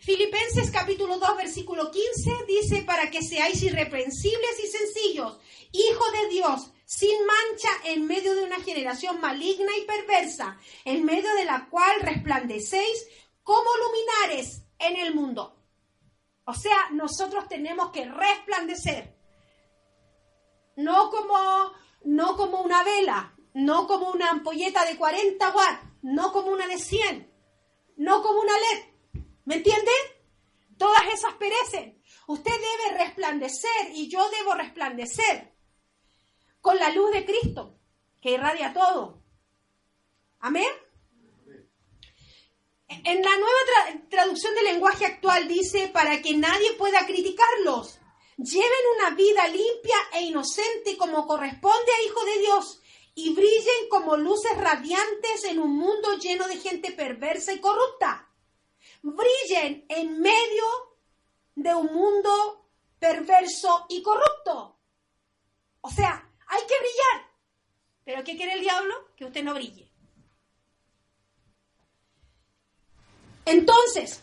Filipenses 0.00 0.70
capítulo 0.70 1.18
2 1.18 1.36
versículo 1.36 1.90
15 1.90 2.44
dice, 2.46 2.82
para 2.82 3.10
que 3.10 3.22
seáis 3.22 3.62
irreprensibles 3.62 4.64
y 4.64 4.66
sencillos, 4.68 5.38
hijos 5.72 6.12
de 6.12 6.28
Dios, 6.28 6.70
sin 6.90 7.24
mancha 7.24 7.68
en 7.84 8.04
medio 8.04 8.34
de 8.34 8.42
una 8.42 8.58
generación 8.58 9.20
maligna 9.20 9.70
y 9.76 9.84
perversa, 9.84 10.58
en 10.84 11.04
medio 11.04 11.32
de 11.34 11.44
la 11.44 11.68
cual 11.70 12.00
resplandecéis 12.00 13.06
como 13.44 13.70
luminares 13.76 14.64
en 14.80 14.96
el 14.96 15.14
mundo. 15.14 15.56
O 16.46 16.52
sea, 16.52 16.90
nosotros 16.90 17.46
tenemos 17.46 17.92
que 17.92 18.06
resplandecer. 18.06 19.16
No 20.74 21.10
como, 21.10 21.72
no 22.02 22.36
como 22.36 22.60
una 22.60 22.82
vela, 22.82 23.36
no 23.54 23.86
como 23.86 24.10
una 24.10 24.30
ampolleta 24.30 24.84
de 24.84 24.96
40 24.96 25.48
watts, 25.48 25.84
no 26.02 26.32
como 26.32 26.50
una 26.50 26.66
de 26.66 26.78
100, 26.78 27.32
no 27.98 28.20
como 28.20 28.40
una 28.40 28.52
LED 28.52 29.22
¿Me 29.44 29.56
entiende? 29.56 29.92
Todas 30.76 31.02
esas 31.14 31.34
perecen. 31.34 32.02
Usted 32.26 32.50
debe 32.50 32.98
resplandecer 32.98 33.92
y 33.94 34.08
yo 34.08 34.28
debo 34.30 34.54
resplandecer 34.54 35.54
con 36.60 36.78
la 36.78 36.90
luz 36.90 37.12
de 37.12 37.24
Cristo 37.24 37.76
que 38.20 38.32
irradia 38.32 38.72
todo. 38.72 39.22
Amén. 40.40 40.68
En 42.88 43.22
la 43.22 43.36
nueva 43.36 44.06
traducción 44.08 44.54
del 44.54 44.64
lenguaje 44.64 45.06
actual 45.06 45.46
dice, 45.46 45.88
para 45.88 46.20
que 46.20 46.36
nadie 46.36 46.72
pueda 46.74 47.06
criticarlos, 47.06 47.98
lleven 48.36 48.70
una 48.96 49.10
vida 49.10 49.46
limpia 49.46 49.96
e 50.14 50.22
inocente 50.22 50.96
como 50.96 51.26
corresponde 51.26 51.92
a 51.92 52.04
Hijo 52.04 52.24
de 52.24 52.38
Dios 52.40 52.82
y 53.14 53.32
brillen 53.32 53.88
como 53.88 54.16
luces 54.16 54.56
radiantes 54.56 55.44
en 55.44 55.60
un 55.60 55.76
mundo 55.76 56.18
lleno 56.18 56.48
de 56.48 56.56
gente 56.56 56.90
perversa 56.90 57.52
y 57.52 57.60
corrupta 57.60 58.30
brillen 59.02 59.84
en 59.88 60.20
medio 60.20 60.64
de 61.54 61.74
un 61.74 61.86
mundo 61.86 62.68
perverso 62.98 63.86
y 63.88 64.02
corrupto. 64.02 64.78
O 65.80 65.90
sea, 65.90 66.29
hay 66.50 66.66
que 66.66 66.78
brillar. 66.78 67.30
Pero 68.04 68.24
¿qué 68.24 68.36
quiere 68.36 68.54
el 68.54 68.60
diablo? 68.60 68.94
Que 69.16 69.24
usted 69.24 69.42
no 69.42 69.54
brille. 69.54 69.90
Entonces, 73.44 74.20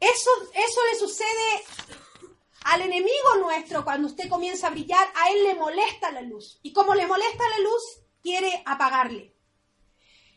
eso, 0.00 0.30
eso 0.54 0.80
le 0.92 0.98
sucede 0.98 1.64
al 2.64 2.82
enemigo 2.82 3.36
nuestro 3.40 3.84
cuando 3.84 4.08
usted 4.08 4.28
comienza 4.28 4.66
a 4.66 4.70
brillar, 4.70 5.06
a 5.14 5.30
él 5.30 5.44
le 5.44 5.54
molesta 5.54 6.10
la 6.10 6.22
luz. 6.22 6.58
Y 6.62 6.72
como 6.72 6.94
le 6.94 7.06
molesta 7.06 7.48
la 7.50 7.58
luz, 7.58 7.82
quiere 8.22 8.62
apagarle. 8.66 9.34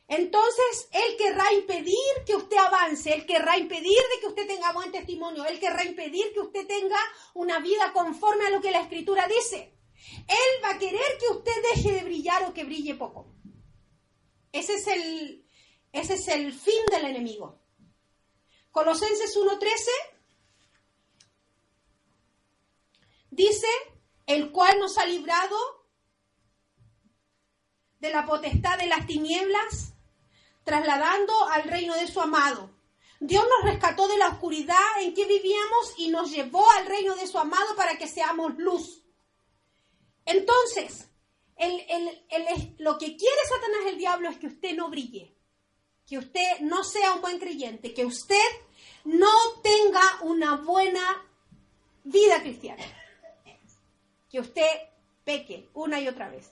Entonces, 0.09 0.87
Él 0.91 1.17
querrá 1.17 1.51
impedir 1.53 1.97
que 2.25 2.35
usted 2.35 2.55
avance, 2.57 3.13
Él 3.13 3.25
querrá 3.25 3.57
impedir 3.57 3.97
de 3.97 4.19
que 4.21 4.27
usted 4.27 4.47
tenga 4.47 4.71
buen 4.71 4.91
testimonio, 4.91 5.45
Él 5.45 5.59
querrá 5.59 5.83
impedir 5.83 6.31
que 6.33 6.39
usted 6.39 6.65
tenga 6.65 6.97
una 7.33 7.59
vida 7.59 7.91
conforme 7.91 8.45
a 8.45 8.49
lo 8.49 8.61
que 8.61 8.71
la 8.71 8.79
Escritura 8.79 9.27
dice. 9.27 9.76
Él 10.27 10.63
va 10.63 10.71
a 10.71 10.79
querer 10.79 11.17
que 11.19 11.37
usted 11.37 11.53
deje 11.73 11.91
de 11.91 12.03
brillar 12.03 12.43
o 12.43 12.53
que 12.53 12.63
brille 12.63 12.95
poco. 12.95 13.27
Ese 14.51 14.75
es 14.75 14.87
el, 14.87 15.45
ese 15.91 16.15
es 16.15 16.27
el 16.27 16.53
fin 16.53 16.85
del 16.91 17.05
enemigo. 17.05 17.59
Colosenses 18.71 19.35
1.13 19.35 19.89
dice, 23.31 23.67
el 24.25 24.51
cual 24.51 24.79
nos 24.79 24.97
ha 24.97 25.05
librado 25.05 25.57
de 27.99 28.11
la 28.11 28.25
potestad 28.25 28.77
de 28.77 28.87
las 28.87 29.07
tinieblas 29.07 29.93
trasladando 30.63 31.33
al 31.49 31.63
reino 31.63 31.95
de 31.95 32.07
su 32.07 32.19
amado. 32.19 32.69
Dios 33.19 33.43
nos 33.43 33.71
rescató 33.71 34.07
de 34.07 34.17
la 34.17 34.27
oscuridad 34.27 35.01
en 35.01 35.13
que 35.13 35.25
vivíamos 35.25 35.93
y 35.97 36.09
nos 36.09 36.29
llevó 36.29 36.69
al 36.71 36.85
reino 36.85 37.15
de 37.15 37.25
su 37.25 37.39
amado 37.39 37.75
para 37.75 37.97
que 37.97 38.07
seamos 38.07 38.57
luz. 38.57 39.01
Entonces, 40.27 41.09
lo 42.77 42.97
que 42.97 43.15
quiere 43.15 43.41
Satanás 43.49 43.87
el 43.87 43.97
diablo 43.97 44.29
es 44.29 44.37
que 44.37 44.47
usted 44.47 44.75
no 44.75 44.89
brille, 44.89 45.33
que 46.05 46.17
usted 46.17 46.59
no 46.59 46.83
sea 46.83 47.13
un 47.13 47.21
buen 47.21 47.39
creyente, 47.39 47.93
que 47.93 48.05
usted 48.05 48.35
no 49.05 49.31
tenga 49.63 50.01
una 50.23 50.57
buena 50.57 51.25
vida 52.03 52.41
cristiana, 52.41 52.83
que 54.29 54.41
usted 54.41 54.67
peque 55.23 55.69
una 55.73 56.01
y 56.01 56.09
otra 56.09 56.29
vez, 56.29 56.51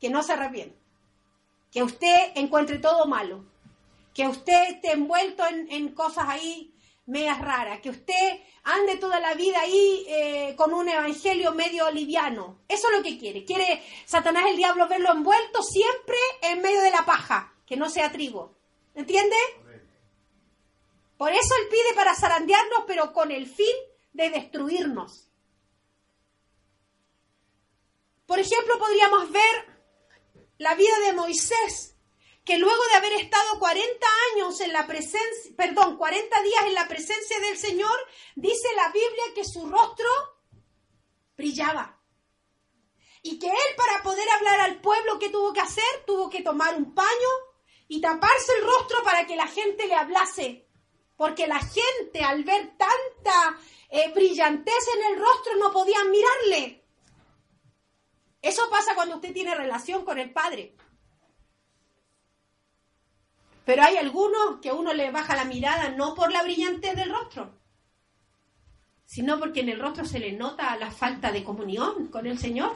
que 0.00 0.10
no 0.10 0.24
se 0.24 0.32
arrepienta, 0.32 0.76
que 1.70 1.84
usted 1.84 2.32
encuentre 2.34 2.78
todo 2.78 3.06
malo, 3.06 3.44
que 4.14 4.26
usted 4.26 4.70
esté 4.70 4.92
envuelto 4.92 5.44
en, 5.46 5.94
cosas 5.94 6.28
ahí 6.28 6.71
medias 7.06 7.40
raras, 7.40 7.80
que 7.80 7.90
usted 7.90 8.40
ande 8.64 8.96
toda 8.96 9.18
la 9.20 9.34
vida 9.34 9.60
ahí 9.60 10.04
eh, 10.08 10.54
con 10.56 10.72
un 10.72 10.88
evangelio 10.88 11.52
medio 11.52 11.90
liviano. 11.90 12.60
Eso 12.68 12.88
es 12.88 12.96
lo 12.96 13.02
que 13.02 13.18
quiere. 13.18 13.44
Quiere 13.44 13.82
Satanás 14.06 14.44
el 14.48 14.56
diablo 14.56 14.88
verlo 14.88 15.12
envuelto 15.12 15.62
siempre 15.62 16.16
en 16.42 16.62
medio 16.62 16.80
de 16.80 16.90
la 16.90 17.04
paja, 17.04 17.54
que 17.66 17.76
no 17.76 17.90
sea 17.90 18.12
trigo. 18.12 18.56
¿Entiende? 18.94 19.36
Por 21.16 21.32
eso 21.32 21.54
él 21.60 21.68
pide 21.68 21.94
para 21.94 22.14
zarandearnos, 22.14 22.84
pero 22.86 23.12
con 23.12 23.30
el 23.30 23.46
fin 23.46 23.74
de 24.12 24.30
destruirnos. 24.30 25.28
Por 28.26 28.38
ejemplo, 28.38 28.78
podríamos 28.78 29.30
ver 29.30 29.72
la 30.58 30.74
vida 30.74 30.98
de 31.06 31.12
Moisés, 31.12 31.91
que 32.44 32.58
luego 32.58 32.82
de 32.90 32.96
haber 32.96 33.12
estado 33.14 33.58
40 33.58 34.06
años 34.34 34.60
en 34.60 34.72
la 34.72 34.86
presencia, 34.86 35.52
perdón, 35.56 35.96
40 35.96 36.42
días 36.42 36.64
en 36.66 36.74
la 36.74 36.88
presencia 36.88 37.38
del 37.40 37.56
Señor, 37.56 37.96
dice 38.34 38.68
la 38.74 38.88
Biblia 38.88 39.24
que 39.34 39.44
su 39.44 39.68
rostro 39.68 40.08
brillaba. 41.36 42.00
Y 43.22 43.38
que 43.38 43.46
él 43.46 43.76
para 43.76 44.02
poder 44.02 44.28
hablar 44.30 44.60
al 44.60 44.80
pueblo, 44.80 45.18
¿qué 45.20 45.30
tuvo 45.30 45.52
que 45.52 45.60
hacer? 45.60 45.84
Tuvo 46.06 46.28
que 46.28 46.42
tomar 46.42 46.74
un 46.74 46.92
paño 46.92 47.28
y 47.86 48.00
taparse 48.00 48.52
el 48.58 48.64
rostro 48.64 49.04
para 49.04 49.26
que 49.26 49.36
la 49.36 49.46
gente 49.46 49.86
le 49.86 49.94
hablase. 49.94 50.66
Porque 51.16 51.46
la 51.46 51.60
gente 51.60 52.24
al 52.24 52.42
ver 52.42 52.76
tanta 52.76 53.60
eh, 53.90 54.10
brillantez 54.12 54.88
en 54.96 55.12
el 55.12 55.20
rostro 55.20 55.54
no 55.56 55.72
podían 55.72 56.10
mirarle. 56.10 56.84
Eso 58.40 58.68
pasa 58.68 58.96
cuando 58.96 59.16
usted 59.16 59.32
tiene 59.32 59.54
relación 59.54 60.04
con 60.04 60.18
el 60.18 60.32
Padre. 60.32 60.74
Pero 63.64 63.82
hay 63.82 63.96
algunos 63.96 64.60
que 64.60 64.72
uno 64.72 64.92
le 64.92 65.10
baja 65.10 65.36
la 65.36 65.44
mirada 65.44 65.90
no 65.90 66.14
por 66.14 66.32
la 66.32 66.42
brillantez 66.42 66.96
del 66.96 67.10
rostro, 67.10 67.58
sino 69.04 69.38
porque 69.38 69.60
en 69.60 69.68
el 69.68 69.80
rostro 69.80 70.04
se 70.04 70.18
le 70.18 70.32
nota 70.32 70.76
la 70.76 70.90
falta 70.90 71.30
de 71.30 71.44
comunión 71.44 72.08
con 72.08 72.26
el 72.26 72.38
Señor. 72.38 72.74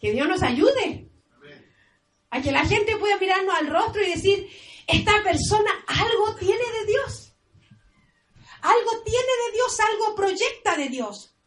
Que 0.00 0.12
Dios 0.12 0.28
nos 0.28 0.42
ayude 0.42 1.08
a 2.30 2.42
que 2.42 2.52
la 2.52 2.64
gente 2.64 2.96
pueda 2.96 3.18
mirarnos 3.18 3.54
al 3.54 3.68
rostro 3.68 4.02
y 4.02 4.10
decir, 4.10 4.48
esta 4.86 5.22
persona 5.22 5.70
algo 5.86 6.34
tiene 6.36 6.64
de 6.80 6.86
Dios. 6.86 7.32
Algo 8.60 9.02
tiene 9.04 9.18
de 9.46 9.52
Dios, 9.52 9.80
algo 9.80 10.14
proyecta 10.16 10.76
de 10.76 10.88
Dios. 10.88 11.37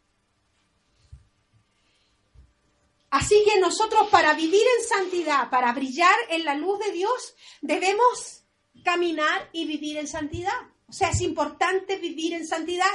Así 3.12 3.44
que 3.46 3.60
nosotros 3.60 4.08
para 4.10 4.34
vivir 4.34 4.64
en 4.80 4.88
santidad, 4.88 5.50
para 5.50 5.74
brillar 5.74 6.16
en 6.30 6.46
la 6.46 6.56
luz 6.56 6.80
de 6.80 6.94
Dios, 6.94 7.36
debemos 7.62 8.46
caminar 8.84 9.50
y 9.52 9.66
vivir 9.66 9.98
en 9.98 10.08
santidad. 10.08 10.58
O 10.88 10.94
sea, 10.94 11.10
es 11.10 11.20
importante 11.22 11.98
vivir 11.98 12.34
en 12.34 12.48
santidad. 12.48 12.92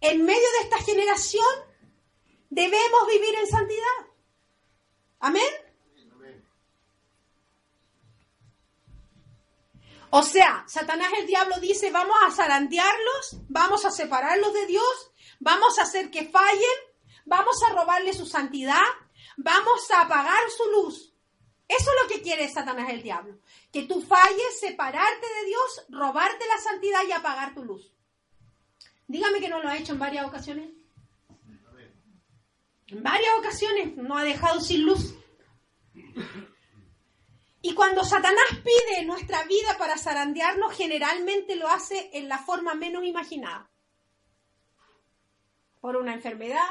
En 0.00 0.24
medio 0.24 0.40
de 0.40 0.64
esta 0.64 0.78
generación 0.78 1.44
debemos 2.48 3.06
vivir 3.08 3.34
en 3.38 3.46
santidad. 3.46 4.06
Amén. 5.20 5.52
O 10.12 10.22
sea, 10.22 10.64
Satanás 10.66 11.12
el 11.18 11.26
diablo 11.26 11.60
dice, 11.60 11.90
vamos 11.92 12.16
a 12.26 12.32
zarandearlos, 12.32 13.36
vamos 13.48 13.84
a 13.84 13.92
separarlos 13.92 14.52
de 14.52 14.66
Dios, 14.66 15.12
vamos 15.38 15.78
a 15.78 15.82
hacer 15.82 16.10
que 16.10 16.24
fallen, 16.24 16.78
vamos 17.26 17.62
a 17.62 17.72
robarle 17.74 18.12
su 18.12 18.26
santidad, 18.26 18.82
vamos 19.36 19.90
a 19.90 20.02
apagar 20.02 20.50
su 20.50 20.70
luz. 20.70 21.14
Eso 21.68 21.90
es 21.90 22.02
lo 22.02 22.08
que 22.08 22.22
quiere 22.22 22.48
Satanás 22.48 22.90
el 22.90 23.02
diablo. 23.02 23.38
Que 23.72 23.84
tú 23.84 24.02
falles, 24.02 24.58
separarte 24.58 25.26
de 25.26 25.46
Dios, 25.46 25.86
robarte 25.88 26.44
la 26.48 26.58
santidad 26.58 27.00
y 27.06 27.12
apagar 27.12 27.54
tu 27.54 27.64
luz. 27.64 27.92
Dígame 29.06 29.40
que 29.40 29.48
no 29.48 29.62
lo 29.62 29.68
ha 29.68 29.76
hecho 29.76 29.92
en 29.92 29.98
varias 30.00 30.26
ocasiones. 30.26 30.70
En 32.88 33.02
varias 33.04 33.30
ocasiones 33.38 33.96
no 33.96 34.18
ha 34.18 34.24
dejado 34.24 34.60
sin 34.60 34.84
luz. 34.84 35.14
Y 37.62 37.74
cuando 37.74 38.04
Satanás 38.04 38.48
pide 38.64 39.04
nuestra 39.04 39.44
vida 39.44 39.76
para 39.78 39.98
zarandearnos, 39.98 40.74
generalmente 40.74 41.56
lo 41.56 41.68
hace 41.68 42.10
en 42.14 42.28
la 42.28 42.38
forma 42.38 42.74
menos 42.74 43.04
imaginada. 43.04 43.70
Por 45.80 45.96
una 45.96 46.14
enfermedad, 46.14 46.68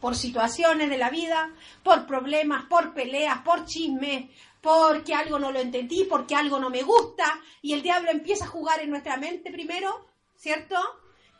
por 0.00 0.16
situaciones 0.16 0.90
de 0.90 0.98
la 0.98 1.10
vida, 1.10 1.50
por 1.82 2.06
problemas, 2.06 2.64
por 2.66 2.94
peleas, 2.94 3.38
por 3.38 3.64
chismes, 3.64 4.30
porque 4.60 5.14
algo 5.14 5.38
no 5.38 5.52
lo 5.52 5.60
entendí, 5.60 6.04
porque 6.04 6.34
algo 6.34 6.58
no 6.58 6.70
me 6.70 6.82
gusta, 6.82 7.40
y 7.62 7.72
el 7.72 7.82
diablo 7.82 8.10
empieza 8.10 8.44
a 8.44 8.48
jugar 8.48 8.80
en 8.80 8.90
nuestra 8.90 9.16
mente 9.16 9.50
primero, 9.50 10.06
¿cierto? 10.36 10.76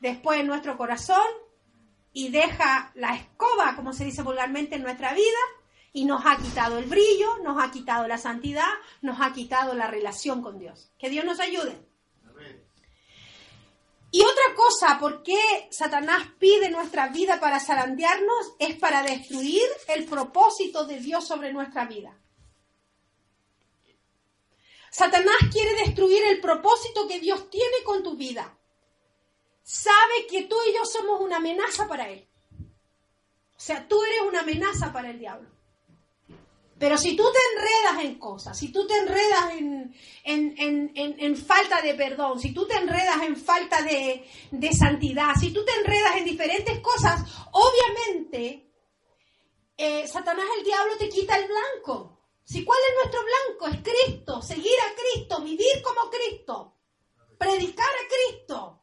Después 0.00 0.40
en 0.40 0.46
nuestro 0.46 0.76
corazón, 0.76 1.26
y 2.12 2.30
deja 2.30 2.92
la 2.94 3.14
escoba, 3.14 3.76
como 3.76 3.92
se 3.92 4.04
dice 4.04 4.22
vulgarmente, 4.22 4.76
en 4.76 4.82
nuestra 4.82 5.12
vida, 5.12 5.38
y 5.92 6.04
nos 6.04 6.24
ha 6.26 6.36
quitado 6.36 6.78
el 6.78 6.84
brillo, 6.84 7.38
nos 7.42 7.62
ha 7.62 7.70
quitado 7.70 8.06
la 8.06 8.18
santidad, 8.18 8.68
nos 9.02 9.20
ha 9.20 9.32
quitado 9.32 9.74
la 9.74 9.86
relación 9.86 10.42
con 10.42 10.58
Dios. 10.58 10.92
Que 10.98 11.10
Dios 11.10 11.24
nos 11.24 11.40
ayude. 11.40 11.80
Y 14.10 14.22
otra 14.22 14.54
cosa, 14.56 14.98
¿por 14.98 15.22
qué 15.22 15.68
Satanás 15.70 16.28
pide 16.38 16.70
nuestra 16.70 17.08
vida 17.08 17.38
para 17.40 17.60
zarandearnos? 17.60 18.54
Es 18.58 18.76
para 18.76 19.02
destruir 19.02 19.66
el 19.88 20.06
propósito 20.06 20.84
de 20.86 20.98
Dios 20.98 21.26
sobre 21.26 21.52
nuestra 21.52 21.84
vida. 21.84 22.18
Satanás 24.90 25.36
quiere 25.52 25.74
destruir 25.84 26.24
el 26.24 26.40
propósito 26.40 27.06
que 27.06 27.20
Dios 27.20 27.50
tiene 27.50 27.82
con 27.84 28.02
tu 28.02 28.16
vida. 28.16 28.58
Sabe 29.62 30.26
que 30.30 30.44
tú 30.44 30.56
y 30.66 30.74
yo 30.74 30.86
somos 30.86 31.20
una 31.20 31.36
amenaza 31.36 31.86
para 31.86 32.08
Él. 32.08 32.26
O 33.56 33.60
sea, 33.60 33.86
tú 33.86 34.02
eres 34.04 34.22
una 34.22 34.40
amenaza 34.40 34.92
para 34.92 35.10
el 35.10 35.18
diablo. 35.18 35.50
Pero 36.78 36.96
si 36.96 37.16
tú 37.16 37.24
te 37.32 37.38
enredas 37.52 38.04
en 38.04 38.18
cosas, 38.18 38.56
si 38.56 38.70
tú 38.70 38.86
te 38.86 38.96
enredas 38.96 39.52
en, 40.24 41.36
falta 41.36 41.82
de 41.82 41.94
perdón, 41.94 42.38
si 42.38 42.54
tú 42.54 42.66
te 42.66 42.76
enredas 42.76 43.20
en 43.22 43.36
falta 43.36 43.82
de, 43.82 44.24
santidad, 44.72 45.34
si 45.40 45.52
tú 45.52 45.64
te 45.64 45.72
enredas 45.72 46.16
en 46.16 46.24
diferentes 46.24 46.78
cosas, 46.80 47.20
obviamente 47.50 48.70
eh, 49.76 50.06
Satanás 50.06 50.46
el 50.58 50.64
diablo 50.64 50.96
te 50.98 51.08
quita 51.08 51.36
el 51.36 51.48
blanco. 51.48 52.20
Si 52.44 52.64
cuál 52.64 52.78
es 52.88 52.94
nuestro 52.94 53.20
blanco? 53.24 53.66
Es 53.76 53.82
Cristo, 53.82 54.40
seguir 54.40 54.78
a 54.80 54.94
Cristo, 54.94 55.42
vivir 55.42 55.82
como 55.82 56.08
Cristo, 56.10 56.76
predicar 57.36 57.86
a 57.86 58.08
Cristo. 58.08 58.82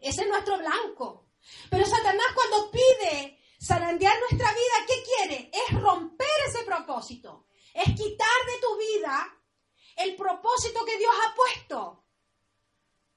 Ese 0.00 0.22
es 0.22 0.28
nuestro 0.28 0.56
blanco. 0.58 1.26
Pero 1.70 1.84
Satanás 1.84 2.26
cuando 2.34 2.70
pide 2.70 3.37
Zarandear 3.60 4.14
nuestra 4.20 4.52
vida, 4.52 4.86
¿qué 4.86 5.02
quiere? 5.02 5.50
Es 5.52 5.80
romper 5.80 6.28
ese 6.46 6.62
propósito. 6.64 7.46
Es 7.74 7.86
quitar 7.94 8.46
de 8.46 8.60
tu 8.60 8.76
vida 8.76 9.38
el 9.96 10.16
propósito 10.16 10.84
que 10.84 10.96
Dios 10.96 11.12
ha 11.24 11.34
puesto. 11.34 12.04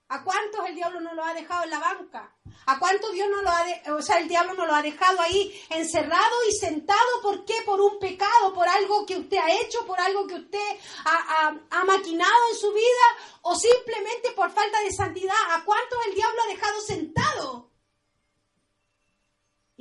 ¿A 0.09 0.23
cuántos 0.25 0.67
el 0.67 0.75
diablo 0.75 0.99
no 0.99 1.13
lo 1.13 1.23
ha 1.23 1.33
dejado 1.33 1.63
en 1.63 1.69
la 1.69 1.79
banca? 1.79 2.35
¿A 2.65 2.79
cuántos 2.79 3.13
Dios 3.13 3.29
no 3.29 3.41
lo 3.43 3.49
ha 3.49 3.65
o 3.95 4.01
sea, 4.01 4.17
el 4.17 4.27
diablo 4.27 4.53
no 4.55 4.65
lo 4.65 4.75
ha 4.75 4.81
dejado 4.81 5.21
ahí 5.21 5.65
encerrado 5.69 6.35
y 6.49 6.51
sentado? 6.51 7.21
¿Por 7.21 7.45
qué? 7.45 7.61
Por 7.65 7.79
un 7.79 7.97
pecado, 7.97 8.53
por 8.53 8.67
algo 8.67 9.05
que 9.05 9.15
usted 9.15 9.37
ha 9.37 9.51
hecho, 9.51 9.85
por 9.85 10.01
algo 10.01 10.27
que 10.27 10.35
usted 10.35 10.79
ha, 11.05 11.57
ha 11.69 11.83
maquinado 11.85 12.49
en 12.51 12.57
su 12.57 12.73
vida 12.73 13.39
o 13.43 13.55
simplemente 13.55 14.31
por 14.31 14.51
falta 14.51 14.81
de 14.81 14.91
santidad. 14.91 15.33
¿A 15.51 15.63
cuántos 15.63 15.99
el 16.07 16.15
diablo 16.15 16.41
ha 16.43 16.47
dejado 16.47 16.81
sentado? 16.81 17.70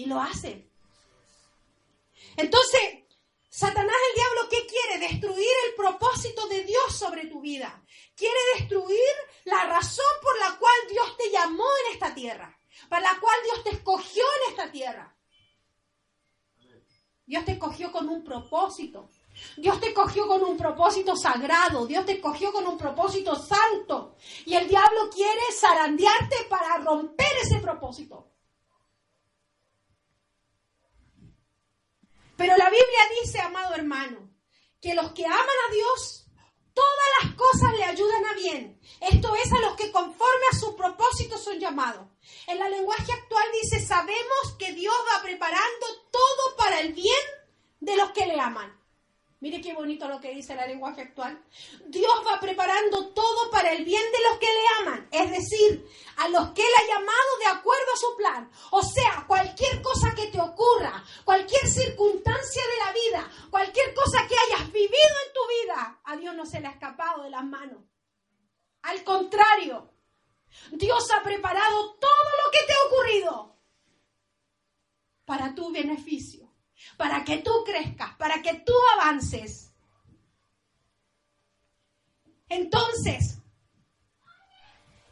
Y 0.01 0.07
lo 0.07 0.19
hace. 0.19 0.67
Entonces, 2.35 2.81
Satanás 3.51 3.95
el 4.09 4.15
diablo, 4.15 4.49
¿qué 4.49 4.67
quiere? 4.67 5.11
Destruir 5.11 5.53
el 5.69 5.75
propósito 5.75 6.49
de 6.49 6.65
Dios 6.65 6.97
sobre 6.97 7.27
tu 7.27 7.43
vida. 7.43 7.85
Quiere 8.17 8.39
destruir 8.57 9.15
la 9.45 9.63
razón 9.65 10.07
por 10.23 10.39
la 10.39 10.57
cual 10.57 10.75
Dios 10.89 11.17
te 11.19 11.31
llamó 11.31 11.67
en 11.85 11.93
esta 11.93 12.15
tierra. 12.15 12.59
Para 12.89 13.13
la 13.13 13.21
cual 13.21 13.35
Dios 13.45 13.63
te 13.63 13.71
escogió 13.73 14.25
en 14.25 14.51
esta 14.53 14.73
tierra. 14.73 15.15
Dios 17.27 17.45
te 17.45 17.53
escogió 17.53 17.93
con 17.93 18.09
un 18.09 18.25
propósito. 18.25 19.11
Dios 19.59 19.79
te 19.83 19.89
escogió 19.89 20.27
con 20.27 20.43
un 20.43 20.57
propósito 20.57 21.15
sagrado. 21.15 21.87
Dios 21.87 22.07
te 22.07 22.13
escogió 22.13 22.55
con 22.55 22.67
un 22.67 22.79
propósito 22.79 23.37
santo. 23.37 24.17
Y 24.47 24.55
el 24.55 24.67
diablo 24.67 25.11
quiere 25.11 25.43
zarandearte 25.53 26.47
para 26.49 26.79
romper 26.79 27.37
ese 27.43 27.59
propósito. 27.59 28.30
Pero 32.41 32.57
la 32.57 32.71
Biblia 32.71 33.01
dice, 33.21 33.39
amado 33.39 33.75
hermano, 33.75 34.31
que 34.81 34.95
los 34.95 35.13
que 35.13 35.27
aman 35.27 35.39
a 35.69 35.73
Dios, 35.75 36.25
todas 36.73 37.09
las 37.23 37.35
cosas 37.35 37.75
le 37.75 37.85
ayudan 37.85 38.25
a 38.25 38.33
bien. 38.33 38.81
Esto 38.99 39.37
es 39.37 39.53
a 39.53 39.61
los 39.61 39.77
que 39.77 39.93
conforme 39.93 40.45
a 40.51 40.57
su 40.57 40.75
propósito 40.75 41.37
son 41.37 41.61
llamados. 41.61 42.09
En 42.47 42.59
la 42.59 42.71
lenguaje 42.71 43.13
actual 43.13 43.45
dice, 43.61 43.85
sabemos 43.85 44.57
que 44.59 44.73
Dios 44.73 44.95
va 45.15 45.21
preparando 45.21 45.87
todo 46.11 46.57
para 46.57 46.81
el 46.81 46.95
bien 46.95 47.13
de 47.81 47.97
los 47.97 48.11
que 48.13 48.25
le 48.25 48.41
aman. 48.41 48.80
Mire 49.41 49.63
qué 49.63 49.73
bonito 49.73 50.07
lo 50.07 50.21
que 50.21 50.35
dice 50.35 50.55
la 50.55 50.67
lenguaje 50.67 51.01
actual. 51.01 51.43
Dios 51.87 52.13
va 52.27 52.39
preparando 52.39 53.09
todo 53.15 53.51
para 53.51 53.73
el 53.73 53.87
bien 53.87 54.03
de 54.13 54.19
los 54.29 54.39
que 54.39 54.47
le 54.47 54.69
aman, 54.81 55.09
es 55.11 55.31
decir, 55.31 55.89
a 56.19 56.29
los 56.29 56.51
que 56.51 56.61
Él 56.61 56.73
ha 56.77 56.87
llamado 56.87 57.39
de 57.39 57.47
acuerdo 57.47 57.93
a 57.95 57.97
su 57.97 58.17
plan. 58.19 58.51
O 58.73 58.83
sea, 58.83 59.25
cualquier 59.27 59.81
cosa 59.81 60.15
que 60.15 60.27
te 60.27 60.39
ocurra, 60.39 61.03
cualquier 61.25 61.67
circunstancia 61.67 62.63
de 62.63 62.85
la 62.85 62.93
vida, 62.93 63.33
cualquier 63.49 63.95
cosa 63.95 64.29
que 64.29 64.37
hayas 64.37 64.71
vivido 64.71 65.17
en 65.27 65.33
tu 65.33 65.41
vida, 65.65 66.01
a 66.05 66.17
Dios 66.17 66.35
no 66.35 66.45
se 66.45 66.61
le 66.61 66.67
ha 66.67 66.73
escapado 66.73 67.23
de 67.23 67.31
las 67.31 67.45
manos. 67.45 67.83
Al 68.83 69.03
contrario, 69.05 69.91
Dios 70.73 71.11
ha 71.13 71.23
preparado 71.23 71.95
todo 71.95 72.31
lo 72.45 72.51
que 72.51 72.67
te 72.67 72.73
ha 72.75 72.87
ocurrido 72.89 73.57
para 75.25 75.55
tu 75.55 75.73
beneficio 75.73 76.50
para 76.97 77.25
que 77.25 77.39
tú 77.39 77.65
crezcas, 77.65 78.15
para 78.17 78.43
que 78.43 78.55
tú 78.55 78.73
avances. 78.95 79.73
Entonces, 82.49 83.39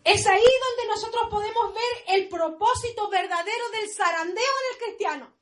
es 0.05 0.27
ahí 0.27 0.43
donde 0.43 0.89
nosotros 0.89 1.29
podemos 1.31 1.75
ver 1.75 2.17
el 2.17 2.29
propósito 2.29 3.09
verdadero 3.11 3.71
del 3.71 3.91
zarandeo 3.91 4.35
en 4.35 4.75
el 4.75 4.85
cristiano. 4.85 5.39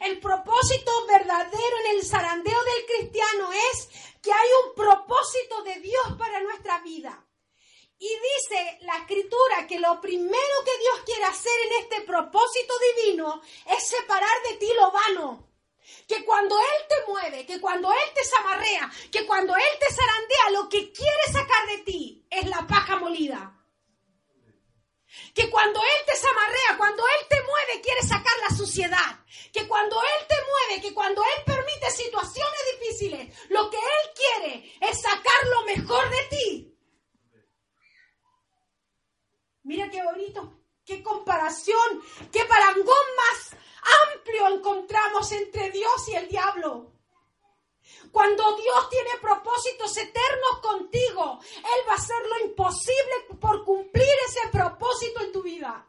El 0.00 0.20
propósito 0.20 1.06
verdadero 1.06 1.76
en 1.84 1.96
el 1.96 2.06
zarandeo 2.06 2.58
del 2.62 2.86
cristiano 2.86 3.50
es 3.52 3.88
que 4.22 4.32
hay 4.32 4.48
un 4.64 4.74
propósito 4.74 5.62
de 5.64 5.80
Dios 5.80 6.16
para 6.16 6.40
nuestra 6.40 6.80
vida. 6.80 7.26
Y 8.02 8.08
dice 8.08 8.78
la 8.80 8.96
escritura 8.96 9.66
que 9.68 9.78
lo 9.78 10.00
primero 10.00 10.64
que 10.64 10.78
Dios 10.78 11.00
quiere 11.04 11.24
hacer 11.24 11.52
en 11.66 11.82
este 11.82 12.00
propósito 12.00 12.72
divino 12.96 13.42
es 13.66 13.86
separar 13.86 14.42
de 14.48 14.56
ti 14.56 14.72
lo 14.74 14.90
vano. 14.90 15.50
Que 16.08 16.24
cuando 16.24 16.58
Él 16.58 16.86
te 16.88 16.94
mueve, 17.06 17.44
que 17.44 17.60
cuando 17.60 17.92
Él 17.92 18.14
te 18.14 18.24
zamarrea, 18.24 18.90
que 19.12 19.26
cuando 19.26 19.54
Él 19.54 19.78
te 19.78 19.94
zarandea, 19.94 20.50
lo 20.52 20.68
que 20.70 20.90
quiere 20.92 21.24
sacar 21.30 21.66
de 21.66 21.78
ti 21.84 22.26
es 22.30 22.46
la 22.46 22.66
paja 22.66 22.96
molida. 22.96 23.54
Que 25.34 25.50
cuando 25.50 25.78
Él 25.78 26.06
te 26.06 26.16
zamarrea, 26.16 26.78
cuando 26.78 27.02
Él 27.06 27.26
te 27.28 27.42
mueve, 27.42 27.82
quiere 27.82 28.00
sacar 28.00 28.32
la 28.48 28.56
suciedad. 28.56 29.24
Que 29.52 29.68
cuando 29.68 30.00
Él 30.00 30.26
te 30.26 30.36
mueve, 30.36 30.80
que 30.80 30.94
cuando 30.94 31.22
Él 31.22 31.44
permite 31.44 31.90
situaciones 31.90 32.60
difíciles, 32.80 33.50
lo 33.50 33.68
que 33.68 33.76
Él 33.76 34.14
quiere 34.14 34.72
es 34.80 35.02
sacar 35.02 35.48
lo 35.50 35.64
mejor 35.64 36.08
de 36.08 36.24
ti 36.30 36.70
Mira 39.70 39.88
qué 39.88 40.02
bonito, 40.02 40.52
qué 40.84 41.00
comparación, 41.00 42.02
qué 42.32 42.44
parangón 42.44 43.06
más 43.16 43.56
amplio 44.16 44.48
encontramos 44.48 45.30
entre 45.30 45.70
Dios 45.70 46.08
y 46.08 46.16
el 46.16 46.26
diablo. 46.26 46.90
Cuando 48.10 48.56
Dios 48.56 48.90
tiene 48.90 49.10
propósitos 49.22 49.96
eternos 49.96 50.58
contigo, 50.60 51.38
Él 51.58 51.88
va 51.88 51.92
a 51.92 51.98
hacer 51.98 52.16
lo 52.26 52.46
imposible 52.46 53.38
por 53.40 53.64
cumplir 53.64 54.12
ese 54.26 54.48
propósito 54.50 55.20
en 55.20 55.30
tu 55.30 55.44
vida. 55.44 55.86